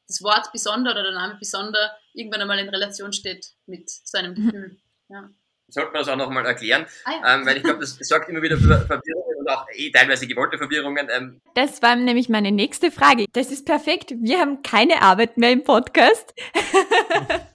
[0.08, 4.32] das Wort besonder oder der Name besonder irgendwann einmal in Relation steht mit so einem
[4.32, 4.45] mhm.
[4.45, 4.77] Gefühl.
[5.10, 5.29] Ja.
[5.67, 7.36] Sollte man das auch nochmal erklären, ah, ja.
[7.36, 10.58] ähm, weil ich glaube, das sorgt immer wieder für Verwirrung und auch eh teilweise gewollte
[10.58, 11.08] Verwirrungen.
[11.12, 11.41] Ähm.
[11.56, 13.26] Das war nämlich meine nächste Frage.
[13.34, 14.13] Das ist perfekt.
[14.17, 16.34] Wir haben keine Arbeit mehr im Podcast.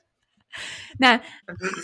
[0.98, 1.20] Nein.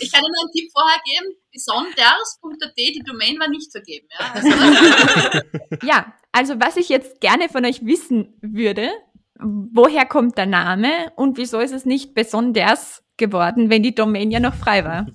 [0.01, 1.35] Ich kann Ihnen einen Tipp vorher geben.
[1.53, 4.07] Besonders.at, die Domain war nicht vergeben.
[4.11, 4.33] Ja?
[4.33, 4.49] Also,
[5.87, 8.89] ja, also was ich jetzt gerne von euch wissen würde,
[9.39, 14.41] woher kommt der Name und wieso ist es nicht besonders geworden, wenn die Domain ja
[14.41, 15.07] noch frei war?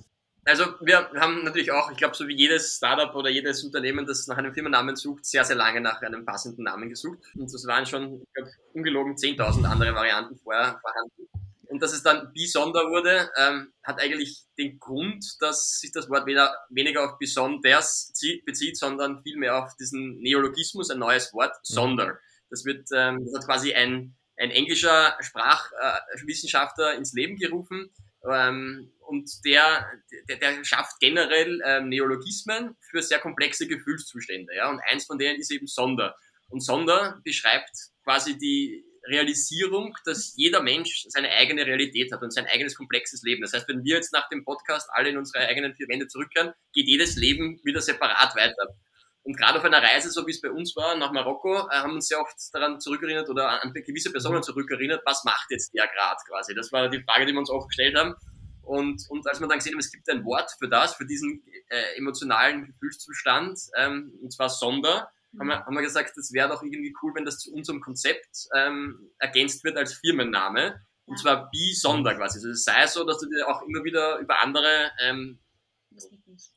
[0.51, 4.27] Also wir haben natürlich auch, ich glaube, so wie jedes Startup oder jedes Unternehmen, das
[4.27, 7.19] nach einem Firmennamen sucht, sehr, sehr lange nach einem passenden Namen gesucht.
[7.35, 11.29] Und das waren schon, ich glaube, ungelogen 10.000 andere Varianten vorher vorhanden.
[11.69, 16.25] Und dass es dann besonder wurde, ähm, hat eigentlich den Grund, dass sich das Wort
[16.25, 18.11] weder, weniger auf besonders
[18.45, 21.73] bezieht, sondern vielmehr auf diesen Neologismus, ein neues Wort, mhm.
[21.73, 22.19] sonder.
[22.49, 27.89] Das wird, ähm, das hat quasi ein, ein englischer Sprachwissenschaftler äh, ins Leben gerufen,
[28.29, 29.85] ähm, und der,
[30.29, 34.55] der, der schafft generell ähm, Neologismen für sehr komplexe Gefühlszustände.
[34.55, 34.69] Ja?
[34.69, 36.15] Und eins von denen ist eben Sonder.
[36.47, 37.71] Und Sonder beschreibt
[38.05, 43.41] quasi die Realisierung, dass jeder Mensch seine eigene Realität hat und sein eigenes komplexes Leben.
[43.41, 46.53] Das heißt, wenn wir jetzt nach dem Podcast alle in unsere eigenen vier Wände zurückkehren,
[46.71, 48.77] geht jedes Leben wieder separat weiter.
[49.23, 51.93] Und gerade auf einer Reise, so wie es bei uns war, nach Marokko, äh, haben
[51.93, 56.21] uns sehr oft daran zurückerinnert oder an gewisse Personen zurückerinnert, was macht jetzt der gerade
[56.27, 56.55] quasi?
[56.55, 58.15] Das war die Frage, die wir uns oft gestellt haben.
[58.63, 61.43] Und, und als wir dann gesehen haben, es gibt ein Wort für das, für diesen
[61.69, 66.61] äh, emotionalen Gefühlszustand, ähm, und zwar Sonder, haben wir, haben wir gesagt, es wäre doch
[66.61, 70.81] irgendwie cool, wenn das zu unserem Konzept ähm, ergänzt wird als Firmenname.
[71.05, 72.37] Und zwar Be Sonder quasi.
[72.37, 75.39] Also es sei so, dass du dir auch immer wieder über andere ähm,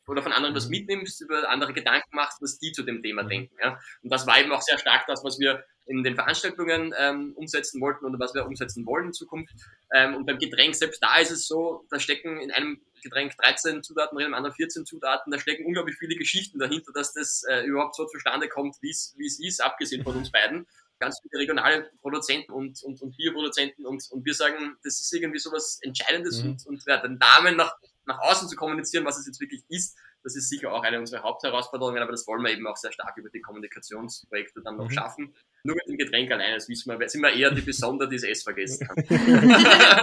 [0.07, 3.55] oder von anderen was mitnimmst, über andere Gedanken machst, was die zu dem Thema denken.
[3.63, 3.79] Ja?
[4.03, 7.81] Und das war eben auch sehr stark das, was wir in den Veranstaltungen ähm, umsetzen
[7.81, 9.55] wollten oder was wir umsetzen wollen in Zukunft.
[9.93, 13.83] Ähm, und beim Getränk selbst da ist es so, da stecken in einem Getränk 13
[13.83, 15.31] Zutaten drin, im anderen 14 Zutaten.
[15.31, 19.15] Da stecken unglaublich viele Geschichten dahinter, dass das äh, überhaupt so zustande kommt, wie es
[19.41, 20.67] ist, abgesehen von uns beiden.
[21.01, 25.41] Ganz viele regionale Produzenten und, und, und Bioproduzenten und, und wir sagen, das ist irgendwie
[25.41, 26.51] so was Entscheidendes mhm.
[26.51, 27.75] und, und ja, den Namen nach,
[28.07, 31.23] nach außen zu kommunizieren, was es jetzt wirklich ist, das ist sicher auch eine unserer
[31.23, 34.95] Hauptherausforderungen, aber das wollen wir eben auch sehr stark über die Kommunikationsprojekte dann noch mhm.
[34.95, 35.35] schaffen.
[35.65, 38.25] Nur mit dem Getränk alleine, das wissen wir, sind wir eher die Besonder, die das
[38.25, 39.03] S vergessen haben.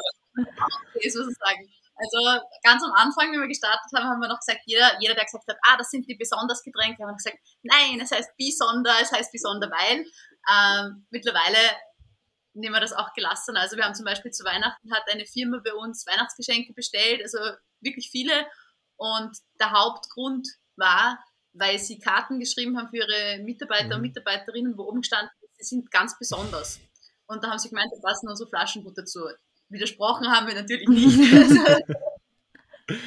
[0.95, 1.69] okay, so sagen.
[1.95, 5.25] Also ganz am Anfang, wenn wir gestartet haben, haben wir noch gesagt, jeder, jeder der
[5.25, 8.93] gesagt hat, ah, das sind die besonders Getränke, haben wir gesagt, nein, es heißt Besonder,
[9.01, 10.05] es heißt Besonder Wein.
[10.49, 11.57] Ähm, mittlerweile
[12.53, 13.57] nehmen wir das auch gelassen.
[13.57, 17.39] Also wir haben zum Beispiel zu Weihnachten hat eine Firma bei uns Weihnachtsgeschenke bestellt, also
[17.81, 18.33] wirklich viele.
[18.97, 21.19] Und der Hauptgrund war,
[21.53, 23.93] weil sie Karten geschrieben haben für ihre Mitarbeiter mhm.
[23.93, 26.79] und Mitarbeiterinnen, wo oben stand, sie sind ganz besonders.
[27.27, 29.21] Und da haben sie gemeint, da passen unsere Flaschengut dazu
[29.71, 31.17] widersprochen haben wir natürlich nicht.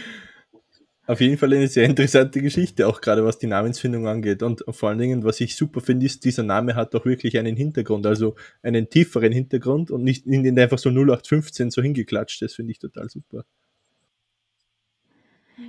[1.06, 4.42] Auf jeden Fall eine sehr interessante Geschichte, auch gerade was die Namensfindung angeht.
[4.42, 7.56] Und vor allen Dingen, was ich super finde, ist, dieser Name hat auch wirklich einen
[7.56, 12.40] Hintergrund, also einen tieferen Hintergrund und nicht in den einfach so 0815 so hingeklatscht.
[12.40, 13.44] Das finde ich total super.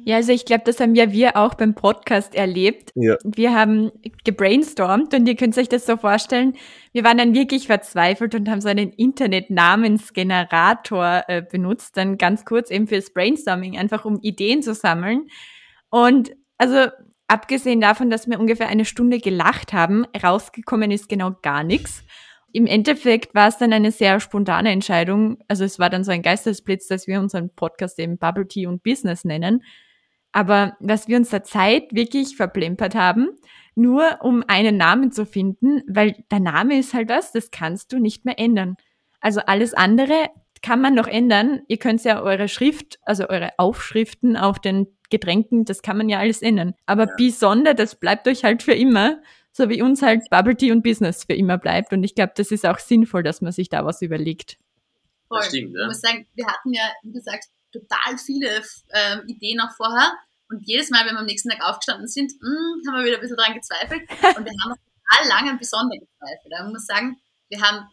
[0.03, 2.91] Ja, also ich glaube, das haben ja wir auch beim Podcast erlebt.
[2.95, 3.17] Ja.
[3.23, 3.91] Wir haben
[4.23, 6.55] gebrainstormt und ihr könnt euch das so vorstellen,
[6.91, 12.71] wir waren dann wirklich verzweifelt und haben so einen Internet-Namensgenerator äh, benutzt, dann ganz kurz
[12.71, 15.27] eben fürs Brainstorming, einfach um Ideen zu sammeln.
[15.89, 16.87] Und also
[17.27, 22.03] abgesehen davon, dass wir ungefähr eine Stunde gelacht haben, rausgekommen ist genau gar nichts.
[22.55, 25.39] Im Endeffekt war es dann eine sehr spontane Entscheidung.
[25.49, 28.81] Also es war dann so ein Geistesblitz, dass wir unseren Podcast eben Bubble Tea und
[28.81, 29.61] Business nennen.
[30.31, 33.27] Aber was wir uns der Zeit wirklich verplempert haben,
[33.75, 37.99] nur um einen Namen zu finden, weil der Name ist halt was, das kannst du
[37.99, 38.77] nicht mehr ändern.
[39.19, 40.29] Also alles andere
[40.61, 41.59] kann man noch ändern.
[41.67, 46.19] Ihr könnt ja eure Schrift, also eure Aufschriften auf den Getränken, das kann man ja
[46.19, 46.73] alles ändern.
[46.85, 47.15] Aber Ja.
[47.17, 49.17] Bisonder, das bleibt euch halt für immer,
[49.55, 51.93] so wie uns halt Bubble Tea und Business für immer bleibt.
[51.93, 54.57] Und ich glaube, das ist auch sinnvoll, dass man sich da was überlegt.
[55.29, 55.39] Voll.
[55.39, 55.81] Das stimmt, ja.
[55.83, 60.11] Ich muss sagen, wir hatten ja, wie gesagt, total viele ähm, Ideen auch vorher.
[60.49, 62.49] Und jedes Mal, wenn wir am nächsten Tag aufgestanden sind, mh,
[62.91, 64.01] haben wir wieder ein bisschen dran gezweifelt.
[64.37, 66.53] Und wir haben auch total lange an Besonder gezweifelt.
[66.53, 67.87] Aber man muss sagen, wir haben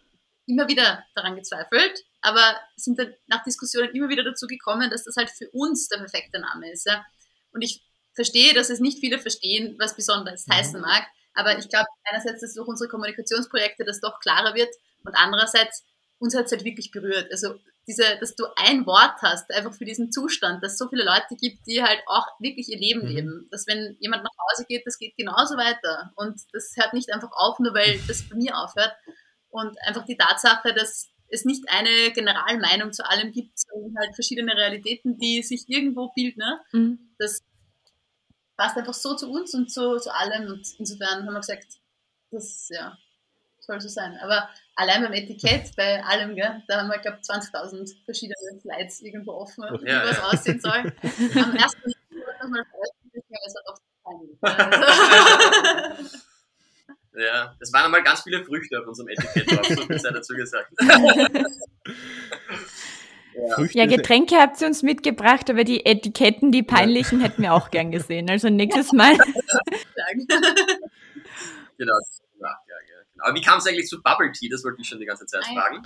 [0.47, 5.15] immer wieder daran gezweifelt, aber sind dann nach Diskussionen immer wieder dazu gekommen, dass das
[5.17, 6.87] halt für uns der perfekte Name ist.
[6.87, 7.07] Ja?
[7.53, 11.07] Und ich verstehe, dass es nicht viele verstehen, was Besonderes heißen mag.
[11.35, 14.69] Aber ich glaube, einerseits, dass durch unsere Kommunikationsprojekte das doch klarer wird
[15.05, 15.85] und andererseits,
[16.19, 17.31] uns hat es halt wirklich berührt.
[17.31, 17.57] Also
[17.89, 21.35] diese, dass du ein Wort hast, einfach für diesen Zustand, dass es so viele Leute
[21.41, 23.09] gibt, die halt auch wirklich ihr Leben Mhm.
[23.09, 23.49] leben.
[23.51, 26.13] Dass wenn jemand nach Hause geht, das geht genauso weiter.
[26.15, 28.93] Und das hört nicht einfach auf, nur weil das bei mir aufhört.
[29.51, 34.55] Und einfach die Tatsache, dass es nicht eine Generalmeinung zu allem gibt, sondern halt verschiedene
[34.55, 36.39] Realitäten, die sich irgendwo bilden.
[36.39, 36.61] Ne?
[36.73, 37.15] Mhm.
[37.19, 37.41] Das
[38.63, 40.47] passt einfach so zu uns und zu, zu allem.
[40.47, 41.67] Und insofern haben wir gesagt,
[42.31, 42.97] das ja,
[43.59, 44.17] soll so sein.
[44.23, 49.03] Aber allein beim Etikett, bei allem, gell, da haben wir, glaube ich, 20.000 verschiedene Slides
[49.03, 50.23] irgendwo offen, wie Ja, was ja.
[50.25, 50.79] aussehen soll.
[51.43, 51.93] Am ersten
[52.41, 52.91] das mal weil
[53.47, 53.65] es hat
[54.05, 54.39] peinlich.
[55.93, 56.19] Also,
[57.15, 60.35] Ja, es waren einmal ganz viele Früchte auf unserem Etikett drauf, so viel sei dazu
[60.35, 60.71] gesagt.
[63.35, 63.55] ja.
[63.55, 67.71] Früchte Ja, Getränke habt ihr uns mitgebracht, aber die Etiketten, die peinlichen, hätten wir auch
[67.71, 68.29] gern gesehen.
[68.31, 69.17] Also nächstes Mal.
[71.79, 71.95] Genau.
[72.41, 73.25] Ja, ja, ja, genau.
[73.25, 74.49] Aber wie kam es eigentlich zu Bubble Tea?
[74.49, 75.61] Das wollte ich schon die ganze Zeit Ah, ja.
[75.61, 75.83] fragen.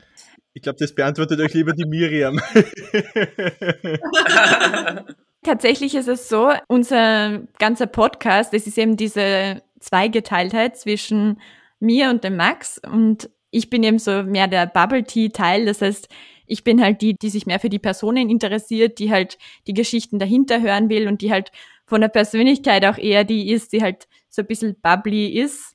[0.54, 2.40] Ich glaube, das beantwortet euch lieber die Miriam.
[5.42, 11.40] Tatsächlich ist es so, unser ganzer Podcast, es ist eben diese Zweigeteiltheit zwischen
[11.78, 15.66] mir und dem Max und ich bin eben so mehr der Bubble Tea Teil.
[15.66, 16.08] Das heißt,
[16.46, 20.18] ich bin halt die, die sich mehr für die Personen interessiert, die halt die Geschichten
[20.18, 21.50] dahinter hören will und die halt
[21.86, 25.74] von der Persönlichkeit auch eher die ist, die halt so ein bisschen bubbly ist.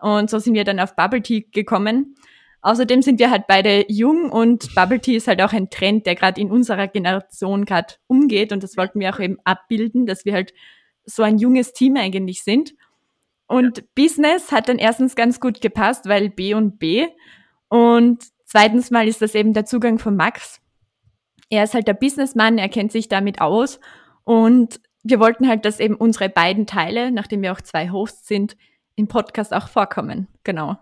[0.00, 2.14] Und so sind wir dann auf Bubble Tea gekommen.
[2.60, 6.14] Außerdem sind wir halt beide jung und Bubble Tea ist halt auch ein Trend, der
[6.14, 10.32] gerade in unserer Generation gerade umgeht und das wollten wir auch eben abbilden, dass wir
[10.32, 10.52] halt
[11.04, 12.74] so ein junges Team eigentlich sind.
[13.46, 17.06] Und Business hat dann erstens ganz gut gepasst, weil B und B.
[17.68, 20.60] Und zweitens mal ist das eben der Zugang von Max.
[21.50, 23.78] Er ist halt der Businessmann, er kennt sich damit aus
[24.24, 28.56] und wir wollten halt, dass eben unsere beiden Teile, nachdem wir auch zwei Hosts sind,
[28.96, 30.26] im Podcast auch vorkommen.
[30.44, 30.76] Genau.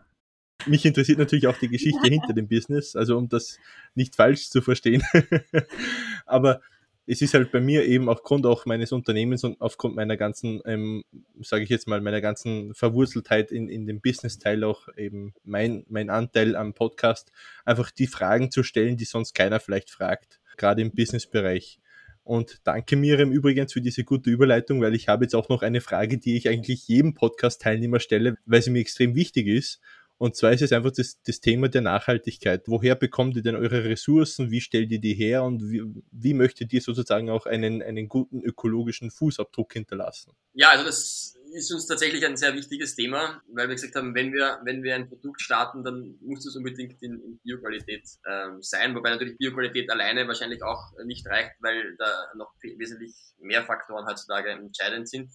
[0.65, 3.59] Mich interessiert natürlich auch die Geschichte hinter dem Business, also um das
[3.95, 5.03] nicht falsch zu verstehen.
[6.27, 6.61] Aber
[7.07, 11.05] es ist halt bei mir eben aufgrund auch meines Unternehmens und aufgrund meiner ganzen, ähm,
[11.41, 16.11] sage ich jetzt mal, meiner ganzen Verwurzeltheit in, in dem Business-Teil auch eben mein, mein
[16.11, 17.31] Anteil am Podcast,
[17.65, 21.79] einfach die Fragen zu stellen, die sonst keiner vielleicht fragt, gerade im Business-Bereich.
[22.25, 25.81] Und danke Miriam übrigens für diese gute Überleitung, weil ich habe jetzt auch noch eine
[25.81, 29.81] Frage, die ich eigentlich jedem Podcast-Teilnehmer stelle, weil sie mir extrem wichtig ist.
[30.19, 32.63] Und zwar ist es einfach das, das Thema der Nachhaltigkeit.
[32.67, 34.51] Woher bekommt ihr denn eure Ressourcen?
[34.51, 35.45] Wie stellt ihr die her?
[35.45, 40.33] Und wie, wie möchtet ihr sozusagen auch einen, einen guten ökologischen Fußabdruck hinterlassen?
[40.55, 44.33] Ja, also das ist uns tatsächlich ein sehr wichtiges Thema, weil wir gesagt haben, wenn
[44.33, 48.95] wir, wenn wir ein Produkt starten, dann muss es unbedingt in, in Bioqualität ähm, sein,
[48.95, 54.51] wobei natürlich Bioqualität alleine wahrscheinlich auch nicht reicht, weil da noch wesentlich mehr Faktoren heutzutage
[54.51, 55.31] entscheidend sind.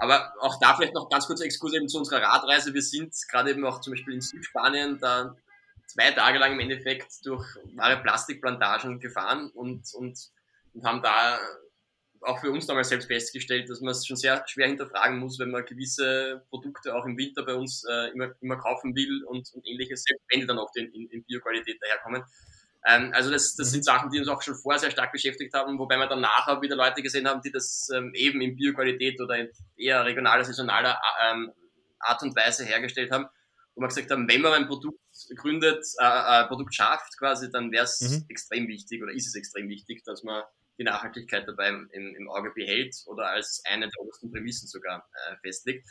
[0.00, 2.72] Aber auch da vielleicht noch ganz kurzer Exkurs eben zu unserer Radreise.
[2.72, 5.36] Wir sind gerade eben auch zum Beispiel in Südspanien da
[5.86, 10.18] zwei Tage lang im Endeffekt durch wahre Plastikplantagen gefahren und, und,
[10.72, 11.38] und haben da
[12.22, 15.50] auch für uns damals selbst festgestellt, dass man es schon sehr schwer hinterfragen muss, wenn
[15.50, 19.66] man gewisse Produkte auch im Winter bei uns äh, immer, immer kaufen will und, und
[19.66, 22.22] ähnliches, selbst wenn die dann oft in, in, in Bioqualität daherkommen.
[22.86, 25.78] Ähm, also das, das sind Sachen, die uns auch schon vorher sehr stark beschäftigt haben,
[25.78, 29.36] wobei wir dann nachher wieder Leute gesehen haben, die das ähm, eben in Bioqualität oder
[29.36, 31.52] in eher regionaler, saisonaler ähm,
[31.98, 33.26] Art und Weise hergestellt haben,
[33.74, 34.98] wo wir gesagt haben, wenn man ein Produkt
[35.36, 38.24] gründet, äh, ein Produkt schafft quasi, dann wäre es Mhm.
[38.28, 40.42] extrem wichtig oder ist es extrem wichtig, dass man
[40.78, 45.36] die Nachhaltigkeit dabei im, im Auge behält oder als eine der obersten Prämissen sogar äh,
[45.42, 45.86] festlegt.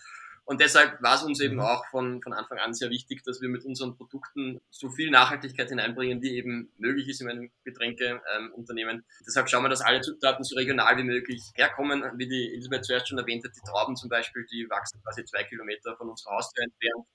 [0.49, 1.61] Und deshalb war es uns eben mhm.
[1.61, 5.69] auch von, von Anfang an sehr wichtig, dass wir mit unseren Produkten so viel Nachhaltigkeit
[5.69, 8.95] hineinbringen, wie eben möglich ist in einem Getränkeunternehmen.
[8.95, 12.03] Ähm, deshalb schauen wir, dass alle Zutaten so regional wie möglich herkommen.
[12.15, 15.43] Wie die Elisabeth zuerst schon erwähnt hat, die Trauben zum Beispiel, die wachsen quasi zwei
[15.43, 17.05] Kilometer von unserer Haustür entfernt.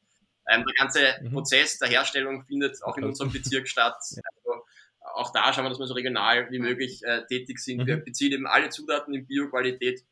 [0.48, 1.32] Ähm, der ganze mhm.
[1.32, 3.96] Prozess der Herstellung findet auch in unserem Bezirk statt.
[4.44, 4.62] Also
[5.16, 7.78] auch da schauen wir, dass wir so regional wie möglich äh, tätig sind.
[7.78, 7.86] Mhm.
[7.86, 10.04] Wir beziehen eben alle Zutaten in Bioqualität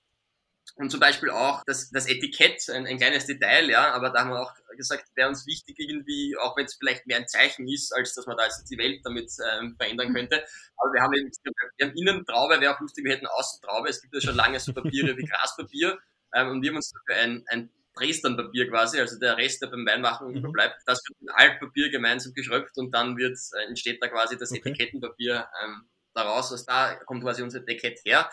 [0.76, 4.30] und zum Beispiel auch das, das Etikett, ein, ein kleines Detail, ja, aber da haben
[4.30, 7.92] wir auch gesagt, wäre uns wichtig irgendwie, auch wenn es vielleicht mehr ein Zeichen ist,
[7.94, 10.14] als dass man da jetzt die Welt damit ähm, verändern mhm.
[10.14, 10.44] könnte.
[10.76, 11.30] Aber wir haben eben,
[11.76, 13.88] wir haben innen Traube, wäre auch lustig, wir hätten außen Traube.
[13.88, 15.98] Es gibt ja schon lange so Papiere wie Graspapier.
[16.34, 19.86] Ähm, und wir haben uns dafür ein, ein Dresden-Papier quasi, also der Rest, der beim
[19.86, 20.36] Weinmachen mhm.
[20.36, 24.50] überbleibt, das wird mit Altpapier gemeinsam geschröpft und dann wird, äh, entsteht da quasi das
[24.50, 24.60] okay.
[24.60, 26.50] Etikettenpapier ähm, daraus.
[26.50, 28.30] Also da kommt quasi unser Etikett her.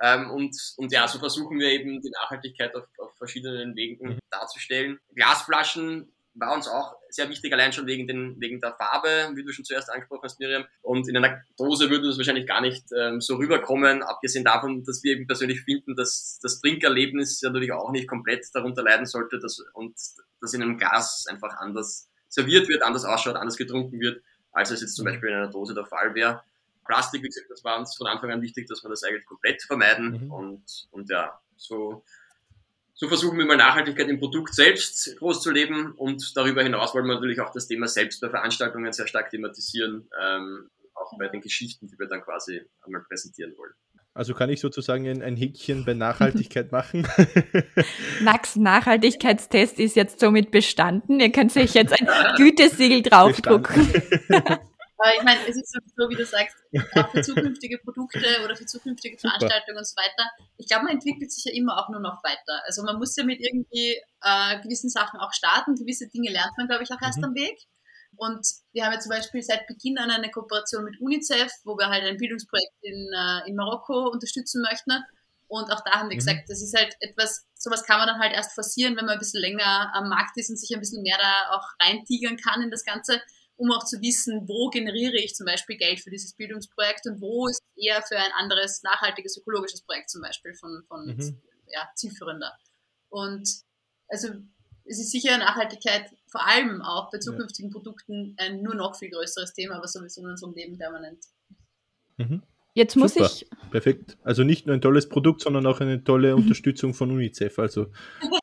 [0.00, 4.18] Ähm, und, und ja, so versuchen wir eben die Nachhaltigkeit auf, auf verschiedenen Wegen mhm.
[4.30, 4.98] darzustellen.
[5.14, 9.52] Glasflaschen war uns auch sehr wichtig, allein schon wegen, den, wegen der Farbe, wie du
[9.52, 10.64] schon zuerst angesprochen hast, Miriam.
[10.82, 15.02] Und in einer Dose würde das wahrscheinlich gar nicht ähm, so rüberkommen, abgesehen davon, dass
[15.02, 19.64] wir eben persönlich finden, dass das Trinkerlebnis natürlich auch nicht komplett darunter leiden sollte dass,
[19.72, 19.96] und
[20.40, 24.80] dass in einem Glas einfach anders serviert wird, anders ausschaut, anders getrunken wird, als es
[24.80, 25.10] jetzt zum mhm.
[25.10, 26.42] Beispiel in einer Dose der Fall wäre.
[26.88, 29.62] Plastik, wie gesagt, das war uns von Anfang an wichtig, dass wir das eigentlich komplett
[29.62, 30.24] vermeiden.
[30.24, 30.32] Mhm.
[30.32, 32.02] Und, und ja, so,
[32.94, 35.92] so versuchen wir mal Nachhaltigkeit im Produkt selbst groß zu leben.
[35.92, 40.08] Und darüber hinaus wollen wir natürlich auch das Thema selbst bei Veranstaltungen sehr stark thematisieren,
[40.20, 43.74] ähm, auch bei den Geschichten, die wir dann quasi einmal präsentieren wollen.
[44.14, 47.06] Also kann ich sozusagen ein, ein Häkchen bei Nachhaltigkeit machen.
[48.20, 51.20] Max Nachhaltigkeitstest ist jetzt somit bestanden.
[51.20, 53.86] Ihr könnt euch jetzt ein Gütesiegel draufdrucken.
[54.98, 56.56] Aber ich meine, es ist so, wie du sagst,
[56.96, 60.28] auch für zukünftige Produkte oder für zukünftige Veranstaltungen und so weiter.
[60.56, 62.62] Ich glaube, man entwickelt sich ja immer auch nur noch weiter.
[62.66, 65.76] Also man muss ja mit irgendwie äh, gewissen Sachen auch starten.
[65.76, 67.24] Gewisse Dinge lernt man, glaube ich, auch erst mhm.
[67.26, 67.58] am Weg.
[68.16, 71.88] Und wir haben ja zum Beispiel seit Beginn an eine Kooperation mit UNICEF, wo wir
[71.88, 74.90] halt ein Bildungsprojekt in, äh, in Marokko unterstützen möchten.
[75.46, 76.18] Und auch da haben wir mhm.
[76.18, 79.20] gesagt, das ist halt etwas, sowas kann man dann halt erst forcieren, wenn man ein
[79.20, 82.72] bisschen länger am Markt ist und sich ein bisschen mehr da auch reintigern kann in
[82.72, 83.20] das Ganze
[83.58, 87.48] um auch zu wissen, wo generiere ich zum Beispiel Geld für dieses Bildungsprojekt und wo
[87.48, 91.42] ist eher für ein anderes nachhaltiges ökologisches Projekt zum Beispiel von, von mhm.
[91.66, 92.56] ja, zielführender.
[93.10, 93.48] Und
[94.08, 94.28] also
[94.84, 97.74] es ist sicher Nachhaltigkeit vor allem auch bei zukünftigen ja.
[97.74, 101.24] Produkten ein nur noch viel größeres Thema, aber sowieso in unserem Leben permanent.
[102.16, 102.42] Mhm.
[102.78, 103.26] Jetzt muss Super.
[103.26, 103.46] ich.
[103.70, 104.16] Perfekt.
[104.22, 107.86] Also nicht nur ein tolles Produkt, sondern auch eine tolle Unterstützung von UNICEF, also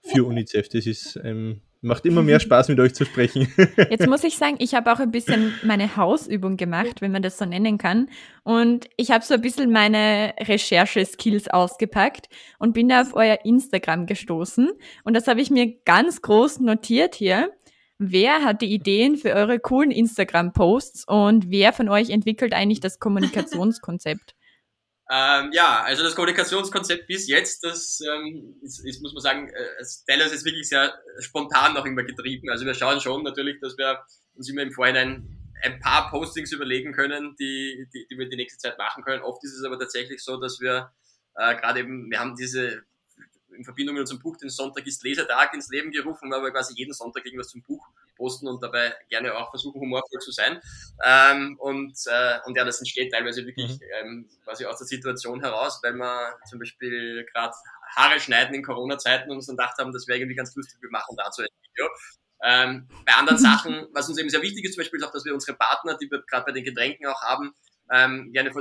[0.04, 0.67] für UNICEF.
[0.69, 3.48] Das ist ähm, Macht immer mehr Spaß, mit euch zu sprechen.
[3.91, 7.38] Jetzt muss ich sagen, ich habe auch ein bisschen meine Hausübung gemacht, wenn man das
[7.38, 8.10] so nennen kann.
[8.43, 14.08] Und ich habe so ein bisschen meine Recherche-Skills ausgepackt und bin da auf euer Instagram
[14.08, 14.71] gestoßen.
[15.04, 17.52] Und das habe ich mir ganz groß notiert hier.
[17.98, 23.00] Wer hat die Ideen für eure coolen Instagram-Posts und wer von euch entwickelt eigentlich das
[23.00, 24.36] Kommunikationskonzept?
[25.08, 29.84] Ähm, ja, also das Kommunikationskonzept bis jetzt, das ähm, ist, ist, muss man sagen, äh,
[30.08, 32.50] teilweise ist wirklich sehr spontan noch immer getrieben.
[32.50, 34.00] Also wir schauen schon natürlich, dass wir
[34.34, 38.58] uns immer im Vorhinein ein paar Postings überlegen können, die, die, die wir die nächste
[38.58, 39.22] Zeit machen können.
[39.22, 40.92] Oft ist es aber tatsächlich so, dass wir
[41.36, 42.82] äh, gerade eben, wir haben diese
[43.56, 46.74] in Verbindung mit unserem Buch den Sonntag ist Lesetag ins Leben gerufen, weil wir quasi
[46.76, 50.62] jeden Sonntag irgendwas zum Buch posten und dabei gerne auch versuchen, humorvoll zu sein.
[51.04, 53.88] Ähm, und, äh, und ja, das entsteht teilweise wirklich mhm.
[54.02, 57.54] ähm, quasi aus der Situation heraus, weil wir zum Beispiel gerade
[57.96, 60.89] Haare schneiden in Corona-Zeiten und uns dann gedacht haben, das wäre irgendwie ganz lustig, wir
[60.89, 61.89] machen dazu ein Video.
[62.44, 65.26] Ähm, bei anderen Sachen, was uns eben sehr wichtig ist, zum Beispiel ist auch, dass
[65.26, 67.54] wir unsere Partner, die wir gerade bei den Getränken auch haben,
[67.91, 68.52] ähm, gerne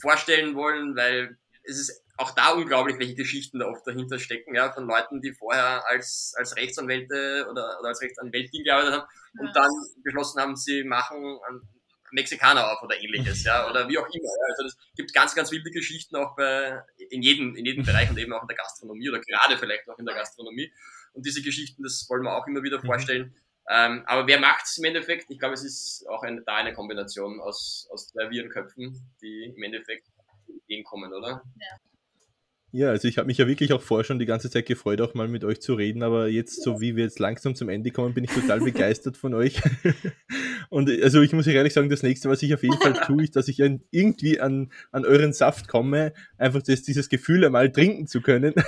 [0.00, 4.72] vorstellen wollen, weil es ist auch da unglaublich, welche Geschichten da oft dahinter stecken, ja,
[4.72, 9.40] von Leuten, die vorher als, als Rechtsanwälte oder, oder als Rechtsanwältin gearbeitet haben ja.
[9.40, 9.70] und dann
[10.02, 11.68] beschlossen haben, sie machen einen
[12.12, 14.24] Mexikaner auf oder ähnliches, ja, oder wie auch immer.
[14.24, 14.54] Ja.
[14.56, 18.18] Also es gibt ganz, ganz wilde Geschichten auch bei, in jedem, in jedem Bereich und
[18.18, 20.72] eben auch in der Gastronomie oder gerade vielleicht auch in der Gastronomie.
[21.12, 22.86] Und diese Geschichten, das wollen wir auch immer wieder mhm.
[22.86, 23.36] vorstellen.
[23.68, 25.30] Ähm, aber wer macht es im Endeffekt?
[25.30, 29.62] Ich glaube, es ist auch eine, da eine Kombination aus, aus zwei Virenköpfen, die im
[29.62, 30.06] Endeffekt
[30.46, 31.42] Ideen kommen, oder?
[31.58, 31.78] Ja.
[32.76, 35.14] Ja, also ich habe mich ja wirklich auch vorher schon die ganze Zeit gefreut, auch
[35.14, 38.14] mal mit euch zu reden, aber jetzt, so wie wir jetzt langsam zum Ende kommen,
[38.14, 39.62] bin ich total begeistert von euch.
[40.70, 43.36] Und also ich muss ehrlich sagen, das nächste, was ich auf jeden Fall tue, ist,
[43.36, 48.20] dass ich irgendwie an, an euren Saft komme, einfach das, dieses Gefühl einmal trinken zu
[48.20, 48.54] können.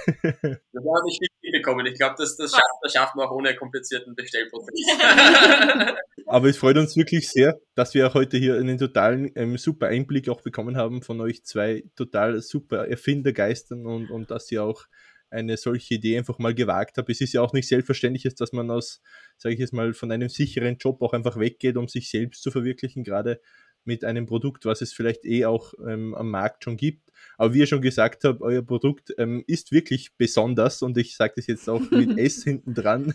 [0.77, 1.87] Das war nicht wichtig bekommen.
[1.87, 4.75] Ich glaube, das, das, schafft, das schaffen wir auch ohne komplizierten Bestellprozess.
[6.27, 9.87] Aber es freut uns wirklich sehr, dass wir auch heute hier einen totalen ähm, super
[9.89, 14.85] Einblick auch bekommen haben von euch zwei total super Erfindergeistern und, und dass ihr auch
[15.29, 17.11] eine solche Idee einfach mal gewagt habt.
[17.11, 19.03] Es ist ja auch nicht selbstverständlich, dass man aus,
[19.37, 22.51] sage ich jetzt mal, von einem sicheren Job auch einfach weggeht, um sich selbst zu
[22.51, 23.41] verwirklichen, gerade
[23.87, 27.13] mit einem Produkt, was es vielleicht eh auch ähm, am Markt schon gibt.
[27.39, 31.35] Aber wie ihr schon gesagt habt, euer Produkt ähm, ist wirklich besonders und ich sage
[31.37, 33.15] das jetzt auch mit S hinten dran.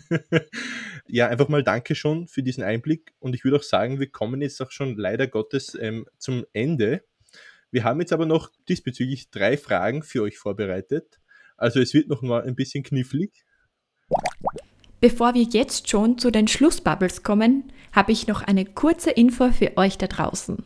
[1.08, 4.40] ja, einfach mal danke schon für diesen Einblick und ich würde auch sagen, wir kommen
[4.42, 7.04] jetzt auch schon leider Gottes ähm, zum Ende.
[7.70, 11.20] Wir haben jetzt aber noch diesbezüglich drei Fragen für euch vorbereitet.
[11.56, 13.44] Also es wird noch mal ein bisschen knifflig.
[15.00, 19.76] Bevor wir jetzt schon zu den Schlussbubbles kommen, habe ich noch eine kurze Info für
[19.76, 20.64] euch da draußen.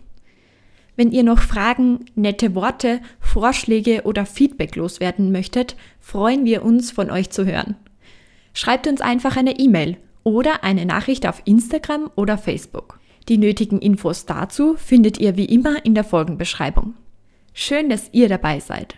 [0.96, 7.10] Wenn ihr noch Fragen, nette Worte, Vorschläge oder Feedback loswerden möchtet, freuen wir uns von
[7.10, 7.76] euch zu hören.
[8.54, 12.98] Schreibt uns einfach eine E-Mail oder eine Nachricht auf Instagram oder Facebook.
[13.28, 16.94] Die nötigen Infos dazu findet ihr wie immer in der Folgenbeschreibung.
[17.52, 18.94] Schön, dass ihr dabei seid.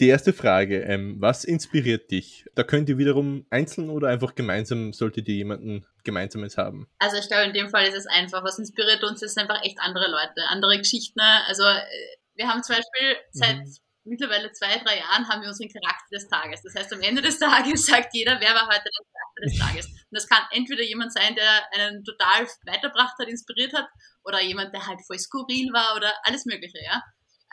[0.00, 2.46] Die erste Frage, ähm, was inspiriert dich?
[2.54, 6.88] Da könnt ihr wiederum einzeln oder einfach gemeinsam, solltet ihr jemanden Gemeinsames haben?
[6.98, 9.78] Also ich glaube, in dem Fall ist es einfach, was inspiriert uns, ist einfach echt
[9.78, 11.20] andere Leute, andere Geschichten.
[11.20, 11.80] Also äh,
[12.34, 13.74] wir haben zum Beispiel seit mhm.
[14.02, 16.62] mittlerweile zwei, drei Jahren haben wir unseren Charakter des Tages.
[16.62, 19.86] Das heißt, am Ende des Tages sagt jeder, wer war heute der Charakter des Tages.
[19.86, 23.86] Und das kann entweder jemand sein, der einen total weitergebracht hat, inspiriert hat,
[24.24, 27.02] oder jemand, der halt voll skurril war oder alles Mögliche, ja.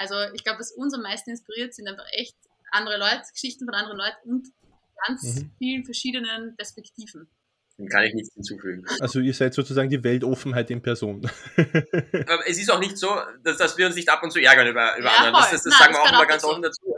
[0.02, 2.36] Also ich glaube, was uns am meisten inspiriert, sind einfach echt
[2.72, 4.48] andere Leute, Geschichten von anderen Leuten und
[5.06, 5.52] ganz mhm.
[5.60, 7.30] vielen verschiedenen Perspektiven.
[7.78, 8.84] Dem kann ich nichts hinzufügen.
[9.00, 11.30] Also ihr seid sozusagen die Weltoffenheit in Person.
[11.56, 13.10] Aber es ist auch nicht so,
[13.44, 15.34] dass, dass wir uns nicht ab und zu ärgern über, über ja, andere.
[15.34, 16.96] Das, das, das Nein, sagen das wir auch immer ganz offen dazu.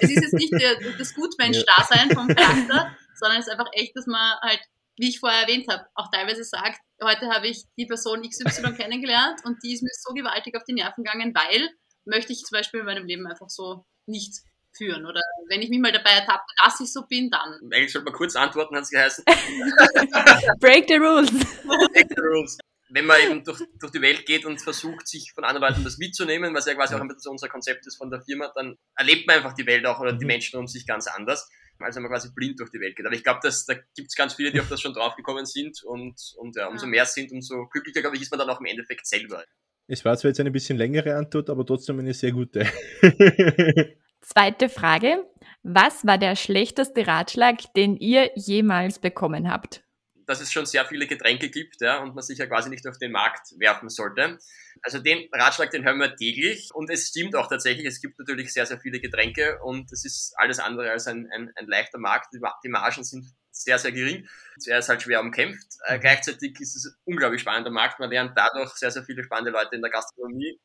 [0.00, 4.06] Es ist jetzt nicht der, das Gutmensch-Dasein vom Charakter, sondern es ist einfach echt, dass
[4.06, 4.60] man halt,
[4.96, 9.40] wie ich vorher erwähnt habe, auch teilweise sagt, heute habe ich die Person XY kennengelernt
[9.44, 11.70] und die ist mir so gewaltig auf die Nerven gegangen, weil
[12.06, 14.42] möchte ich zum Beispiel in meinem Leben einfach so nicht
[14.76, 15.06] führen.
[15.06, 17.60] Oder wenn ich mich mal dabei ertappe, dass ich so bin, dann.
[17.72, 19.24] Eigentlich sollte man kurz antworten, hat es geheißen.
[20.60, 21.30] Break the rules.
[21.30, 22.58] Break the rules.
[22.88, 25.98] Wenn man eben durch, durch die Welt geht und versucht, sich von anderen Leuten das
[25.98, 28.76] mitzunehmen, was ja quasi auch ein bisschen so unser Konzept ist von der Firma, dann
[28.94, 30.28] erlebt man einfach die Welt auch oder die mhm.
[30.28, 31.48] Menschen um sich ganz anders,
[31.80, 33.04] als wenn man quasi blind durch die Welt geht.
[33.04, 36.14] Aber ich glaube, da gibt es ganz viele, die auf das schon draufgekommen sind und,
[36.36, 39.06] und ja, umso mehr sind, umso glücklicher, glaube ich, ist man dann auch im Endeffekt
[39.06, 39.44] selber.
[39.88, 42.66] Es war zwar jetzt eine bisschen längere Antwort, aber trotzdem eine sehr gute.
[44.20, 45.24] Zweite Frage.
[45.62, 49.84] Was war der schlechteste Ratschlag, den ihr jemals bekommen habt?
[50.26, 52.98] Dass es schon sehr viele Getränke gibt ja, und man sich ja quasi nicht auf
[52.98, 54.38] den Markt werfen sollte.
[54.82, 58.52] Also den Ratschlag, den hören wir täglich und es stimmt auch tatsächlich, es gibt natürlich
[58.52, 62.34] sehr, sehr viele Getränke und es ist alles andere als ein, ein, ein leichter Markt.
[62.64, 63.26] Die Margen sind
[63.62, 64.28] sehr, sehr gering.
[64.66, 65.66] Er ist halt schwer umkämpft.
[65.84, 67.98] Äh, gleichzeitig ist es ein unglaublich spannender Markt.
[67.98, 70.58] Man lernt dadurch sehr, sehr viele spannende Leute in der Gastronomie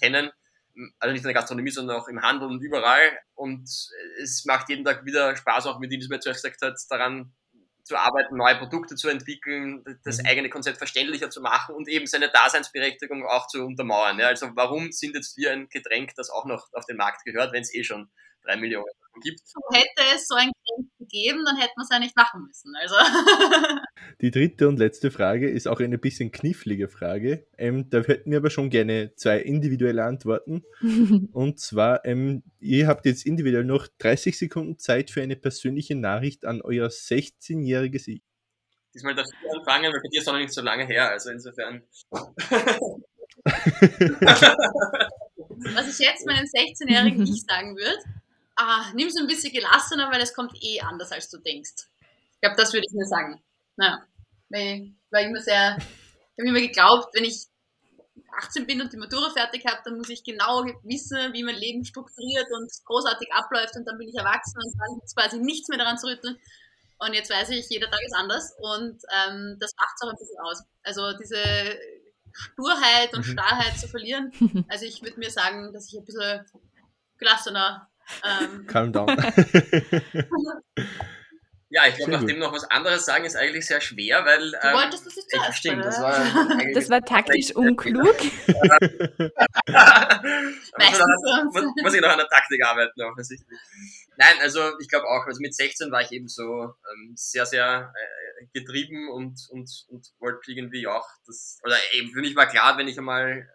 [0.00, 0.30] kennen.
[1.00, 3.18] Also nicht in der Gastronomie, sondern auch im Handel und überall.
[3.34, 3.68] Und
[4.22, 7.32] es macht jeden Tag wieder Spaß, auch mit dem, was man zuerst gesagt hat, daran
[7.88, 10.26] zu arbeiten, neue Produkte zu entwickeln, das mhm.
[10.26, 14.18] eigene Konzept verständlicher zu machen und eben seine Daseinsberechtigung auch zu untermauern.
[14.18, 17.52] Ja, also warum sind jetzt wir ein Getränk, das auch noch auf den Markt gehört,
[17.52, 18.10] wenn es eh schon
[18.44, 18.84] drei Millionen
[19.20, 19.40] gibt.
[19.72, 22.74] Hätte es so ein Grund gegeben, dann hätten wir es ja nicht machen müssen.
[22.76, 22.94] Also.
[24.20, 27.46] Die dritte und letzte Frage ist auch eine bisschen knifflige Frage.
[27.56, 30.64] Ähm, da hätten wir aber schon gerne zwei individuelle Antworten.
[31.32, 36.44] und zwar, ähm, ihr habt jetzt individuell noch 30 Sekunden Zeit für eine persönliche Nachricht
[36.44, 38.22] an euer 16-jähriges Ich.
[38.94, 41.82] Diesmal darfst du anfangen, weil bei dir ist noch nicht so lange her, also insofern.
[45.74, 47.96] Was ich jetzt meinem 16-jährigen Ich sagen würde,
[48.58, 51.88] ah, nimm es ein bisschen gelassener, weil es kommt eh anders, als du denkst.
[52.32, 53.42] Ich glaube, das würde ich mir sagen.
[53.76, 54.04] Naja,
[54.50, 57.46] ich war immer sehr, ich habe immer geglaubt, wenn ich
[58.38, 61.84] 18 bin und die Matura fertig habe, dann muss ich genau wissen, wie mein Leben
[61.84, 65.68] strukturiert und großartig abläuft und dann bin ich erwachsen und dann gibt es quasi nichts
[65.68, 66.38] mehr daran zu rütteln.
[66.98, 70.18] Und jetzt weiß ich, jeder Tag ist anders und ähm, das macht es auch ein
[70.18, 70.62] bisschen aus.
[70.82, 71.78] Also diese
[72.32, 73.32] Sturheit und mhm.
[73.32, 74.32] Starrheit zu verlieren.
[74.68, 76.44] Also ich würde mir sagen, dass ich ein bisschen
[77.18, 77.88] gelassener
[78.24, 78.66] ähm.
[78.66, 79.08] Calm down.
[81.70, 84.52] Ja, ich glaube, nachdem noch was anderes sagen, ist eigentlich sehr schwer, weil.
[84.52, 85.58] Du ähm, wolltest das jetzt zuerst.
[85.58, 86.14] Stimmt, das war,
[86.74, 88.16] das war taktisch unklug.
[90.72, 91.04] also,
[91.52, 93.58] muss, muss ich noch an der Taktik arbeiten, offensichtlich.
[94.16, 97.92] Nein, also ich glaube auch, also mit 16 war ich eben so ähm, sehr, sehr
[97.94, 102.78] äh, getrieben und, und, und wollte irgendwie auch das, oder eben für mich war klar,
[102.78, 103.46] wenn ich einmal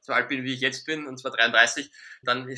[0.00, 1.88] so alt bin, wie ich jetzt bin, und zwar 33,
[2.22, 2.48] dann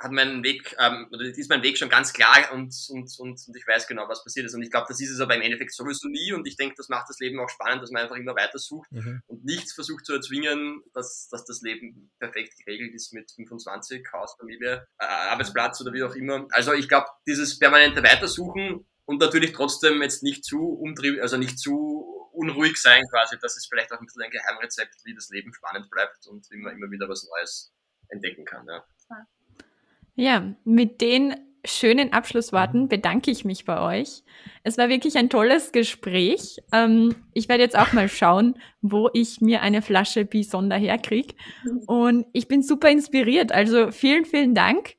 [0.00, 3.56] hat mein Weg, ähm, oder ist mein Weg schon ganz klar und, und, und, und
[3.56, 4.54] ich weiß genau, was passiert ist.
[4.54, 6.88] Und ich glaube, das ist es aber im Endeffekt sowieso nie und ich denke, das
[6.88, 9.22] macht das Leben auch spannend, dass man einfach immer weiter sucht mhm.
[9.26, 14.34] und nichts versucht zu erzwingen, dass, dass das Leben perfekt geregelt ist mit 25, Haus,
[14.38, 16.46] Familie, äh, Arbeitsplatz oder wie auch immer.
[16.52, 21.58] Also ich glaube, dieses permanente Weitersuchen und natürlich trotzdem jetzt nicht zu umtrieb, also nicht
[21.58, 25.52] zu unruhig sein quasi, das ist vielleicht auch ein bisschen ein Geheimrezept, wie das Leben
[25.52, 27.74] spannend bleibt und wie man immer wieder was Neues
[28.08, 28.66] entdecken kann.
[28.66, 28.82] Ja.
[30.14, 31.34] Ja, mit den
[31.64, 34.22] schönen Abschlussworten bedanke ich mich bei euch.
[34.62, 36.58] Es war wirklich ein tolles Gespräch.
[36.72, 41.34] Ähm, ich werde jetzt auch mal schauen, wo ich mir eine Flasche Bisonder herkriege.
[41.86, 43.52] Und ich bin super inspiriert.
[43.52, 44.94] Also vielen, vielen Dank.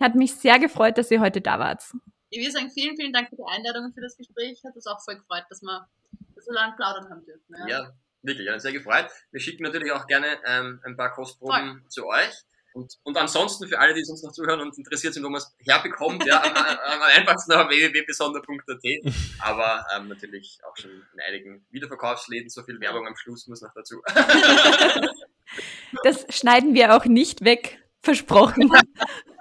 [0.00, 1.82] Hat mich sehr gefreut, dass ihr heute da wart.
[2.30, 4.62] Ich will sagen, vielen, vielen Dank für die Einladung und für das Gespräch.
[4.64, 5.88] Hat uns auch voll gefreut, dass wir
[6.36, 7.54] so lange plaudern haben dürfen.
[7.66, 7.92] Ja, ja
[8.22, 9.06] wirklich, sehr gefreut.
[9.32, 11.88] Wir schicken natürlich auch gerne ähm, ein paar Kostproben voll.
[11.88, 12.44] zu euch.
[12.74, 15.54] Und, und ansonsten für alle, die uns noch zuhören und interessiert sind, wo man es
[15.64, 22.50] herbekommt, ja, am, am einfachsten auf www.besonder.at, aber ähm, natürlich auch schon in einigen Wiederverkaufsläden,
[22.50, 24.02] so viel Werbung am Schluss muss noch dazu.
[26.04, 28.70] Das schneiden wir auch nicht weg, versprochen.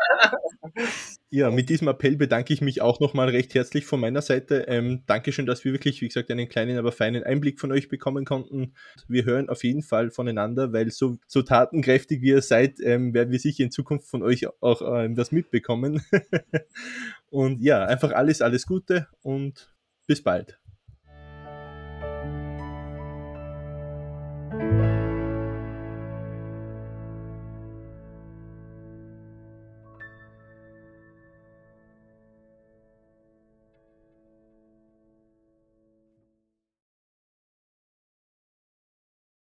[1.30, 4.66] ja, mit diesem Appell bedanke ich mich auch nochmal recht herzlich von meiner Seite.
[4.68, 8.26] Ähm, Dankeschön, dass wir wirklich, wie gesagt, einen kleinen, aber feinen Einblick von euch bekommen
[8.26, 8.74] konnten.
[9.08, 13.32] Wir hören auf jeden Fall voneinander, weil so, so tatenkräftig wie ihr seid, ähm, werden
[13.32, 16.02] wir sicher in Zukunft von euch auch ähm, das mitbekommen.
[17.30, 19.74] und ja, einfach alles, alles Gute und
[20.08, 20.60] bis bald.